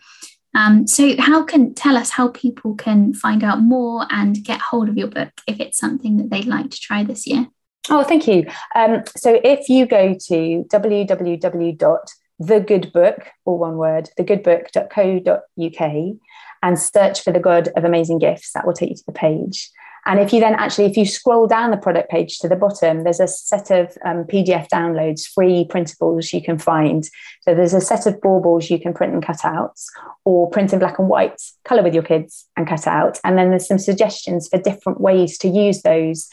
Um, 0.54 0.86
so 0.88 1.16
how 1.18 1.44
can 1.44 1.74
tell 1.74 1.96
us 1.96 2.10
how 2.12 2.28
people 2.30 2.76
can 2.76 3.14
find 3.14 3.42
out 3.44 3.62
more 3.62 4.06
and 4.10 4.44
get 4.44 4.60
hold 4.60 4.90
of 4.90 4.98
your 4.98 5.08
book 5.08 5.30
if 5.48 5.60
it's 5.60 5.78
something 5.78 6.18
that 6.18 6.30
they'd 6.30 6.46
like 6.46 6.72
to 6.72 6.80
try 6.80 7.04
this 7.04 7.26
year? 7.26 7.48
Oh, 7.90 8.04
thank 8.04 8.28
you. 8.28 8.46
Um, 8.76 9.02
so 9.18 9.40
if 9.44 9.68
you 9.70 9.88
go 9.88 10.14
to 10.14 10.66
www.thegoodbook, 10.72 13.28
or 13.46 13.58
one 13.58 13.78
word, 13.78 14.10
thegoodbook.co.uk 14.20 16.16
and 16.64 16.80
search 16.80 17.24
for 17.24 17.34
the 17.34 17.40
God 17.40 17.70
of 17.76 17.84
Amazing 17.84 18.20
Gifts, 18.20 18.52
that 18.54 18.68
will 18.68 18.74
take 18.74 18.90
you 18.90 18.96
to 18.96 19.04
the 19.08 19.14
page. 19.14 19.72
And 20.06 20.20
if 20.20 20.34
you 20.34 20.40
then 20.40 20.56
actually, 20.56 20.86
if 20.86 20.98
you 20.98 21.06
scroll 21.06 21.48
down 21.48 21.72
the 21.72 21.78
product 21.78 22.10
page 22.10 22.40
to 22.40 22.50
the 22.50 22.56
bottom, 22.56 23.04
there's 23.04 23.20
a 23.20 23.28
set 23.28 23.70
of 23.70 23.96
um, 24.04 24.24
PDF 24.24 24.68
downloads, 24.70 25.28
free 25.28 25.66
printables 25.70 26.34
you 26.34 26.42
can 26.42 26.58
find. 26.58 27.08
So 27.42 27.54
there's 27.54 27.74
a 27.74 27.82
set 27.82 28.08
of 28.08 28.20
baubles 28.20 28.70
you 28.70 28.80
can 28.80 28.94
print 28.94 29.14
and 29.14 29.26
cut 29.26 29.46
out, 29.46 29.80
or 30.26 30.50
print 30.50 30.74
in 30.74 30.80
black 30.80 30.98
and 30.98 31.08
white, 31.08 31.42
color 31.66 31.84
with 31.84 31.94
your 31.94 32.04
kids 32.04 32.48
and 32.58 32.68
cut 32.68 32.88
out. 32.88 33.20
And 33.24 33.38
then 33.38 33.50
there's 33.50 33.68
some 33.68 33.80
suggestions 33.80 34.48
for 34.48 34.58
different 34.58 35.00
ways 35.00 35.38
to 35.40 35.48
use 35.48 35.84
those 35.84 36.28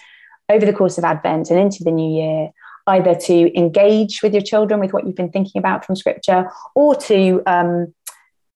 over 0.48 0.64
the 0.64 0.72
course 0.72 0.96
of 0.96 1.04
Advent 1.04 1.50
and 1.50 1.60
into 1.60 1.84
the 1.84 1.90
new 1.90 2.22
year, 2.22 2.50
either 2.86 3.14
to 3.14 3.58
engage 3.58 4.22
with 4.22 4.32
your 4.32 4.42
children 4.42 4.80
with 4.80 4.94
what 4.94 5.06
you've 5.06 5.16
been 5.16 5.30
thinking 5.30 5.58
about 5.58 5.84
from 5.84 5.94
Scripture, 5.94 6.50
or 6.74 6.94
to 6.94 7.42
um, 7.46 7.92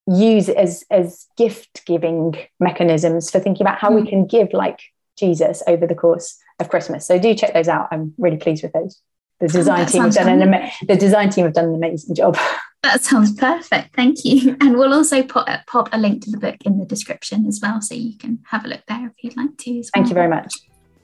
use 0.06 0.48
as 0.48 0.84
as 0.90 1.26
gift 1.36 1.84
giving 1.86 2.34
mechanisms 2.58 3.30
for 3.30 3.38
thinking 3.38 3.64
about 3.64 3.78
how 3.78 3.90
mm. 3.90 3.96
we 3.96 4.00
hmm. 4.02 4.08
can 4.08 4.26
give 4.26 4.48
like 4.52 4.80
Jesus 5.18 5.62
over 5.66 5.86
the 5.86 5.94
course 5.94 6.38
of 6.58 6.68
Christmas. 6.68 7.06
So 7.06 7.18
do 7.18 7.34
check 7.34 7.54
those 7.54 7.68
out. 7.68 7.88
I'm 7.90 8.14
really 8.18 8.36
pleased 8.36 8.62
with 8.62 8.72
those. 8.72 9.00
The 9.40 9.46
oh, 9.46 9.48
design 9.48 9.80
oh, 9.80 9.86
team 9.86 10.02
have 10.02 10.14
done 10.14 10.28
an 10.28 10.42
ama- 10.42 10.70
the 10.86 10.96
design 10.96 11.30
team 11.30 11.44
have 11.44 11.54
done 11.54 11.66
an 11.66 11.74
amazing 11.74 12.14
job. 12.14 12.36
That 12.82 13.00
sounds 13.00 13.32
perfect. 13.36 13.94
Thank 13.94 14.24
you. 14.24 14.56
And 14.60 14.76
we'll 14.76 14.92
also 14.92 15.22
put 15.22 15.46
pop 15.68 15.88
a 15.92 15.98
link 15.98 16.24
to 16.24 16.32
the 16.32 16.36
book 16.36 16.56
in 16.64 16.80
the 16.80 16.84
description 16.84 17.46
as 17.46 17.60
well, 17.62 17.80
so 17.80 17.94
you 17.94 18.18
can 18.18 18.40
have 18.48 18.64
a 18.64 18.68
look 18.68 18.80
there 18.88 19.06
if 19.06 19.12
you'd 19.22 19.36
like 19.36 19.56
to. 19.58 19.72
Well. 19.72 19.82
Thank 19.94 20.08
you 20.08 20.14
very 20.14 20.28
much. 20.28 20.52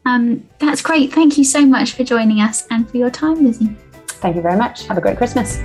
Um, 0.04 0.48
that's 0.58 0.82
great. 0.82 1.12
Thank 1.12 1.38
you 1.38 1.44
so 1.44 1.64
much 1.64 1.92
for 1.92 2.02
joining 2.02 2.40
us 2.40 2.66
and 2.70 2.90
for 2.90 2.96
your 2.96 3.10
time, 3.10 3.44
Lizzie. 3.44 3.76
Thank 4.08 4.34
you 4.34 4.42
very 4.42 4.56
much. 4.56 4.88
Have 4.88 4.98
a 4.98 5.00
great 5.00 5.18
Christmas. 5.18 5.58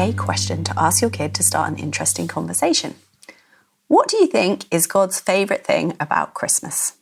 A 0.00 0.14
question 0.14 0.64
to 0.64 0.72
ask 0.78 1.02
your 1.02 1.10
kid 1.10 1.34
to 1.34 1.42
start 1.42 1.70
an 1.70 1.78
interesting 1.78 2.26
conversation. 2.26 2.94
What 3.86 4.08
do 4.08 4.16
you 4.16 4.26
think 4.26 4.64
is 4.70 4.86
God's 4.86 5.20
favourite 5.20 5.62
thing 5.62 5.94
about 6.00 6.32
Christmas? 6.32 6.94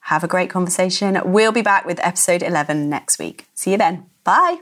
Have 0.00 0.24
a 0.24 0.28
great 0.28 0.48
conversation. 0.48 1.20
We'll 1.24 1.52
be 1.52 1.60
back 1.60 1.84
with 1.84 2.00
episode 2.00 2.42
11 2.42 2.88
next 2.88 3.18
week. 3.18 3.46
See 3.52 3.72
you 3.72 3.76
then. 3.76 4.06
Bye. 4.24 4.60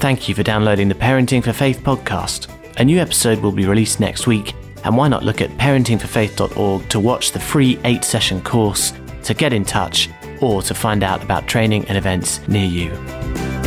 Thank 0.00 0.28
you 0.28 0.34
for 0.34 0.42
downloading 0.42 0.88
the 0.88 0.94
Parenting 0.94 1.42
for 1.42 1.52
Faith 1.52 1.80
podcast. 1.80 2.48
A 2.76 2.84
new 2.84 2.98
episode 2.98 3.40
will 3.40 3.52
be 3.52 3.66
released 3.66 4.00
next 4.00 4.26
week 4.26 4.54
and 4.88 4.96
why 4.96 5.06
not 5.06 5.22
look 5.22 5.42
at 5.42 5.50
parentingforfaith.org 5.58 6.88
to 6.88 6.98
watch 6.98 7.32
the 7.32 7.38
free 7.38 7.78
eight 7.84 8.04
session 8.04 8.40
course, 8.40 8.94
to 9.22 9.34
get 9.34 9.52
in 9.52 9.62
touch, 9.62 10.08
or 10.40 10.62
to 10.62 10.72
find 10.72 11.02
out 11.02 11.22
about 11.22 11.46
training 11.46 11.84
and 11.88 11.98
events 11.98 12.40
near 12.48 12.64
you. 12.64 13.57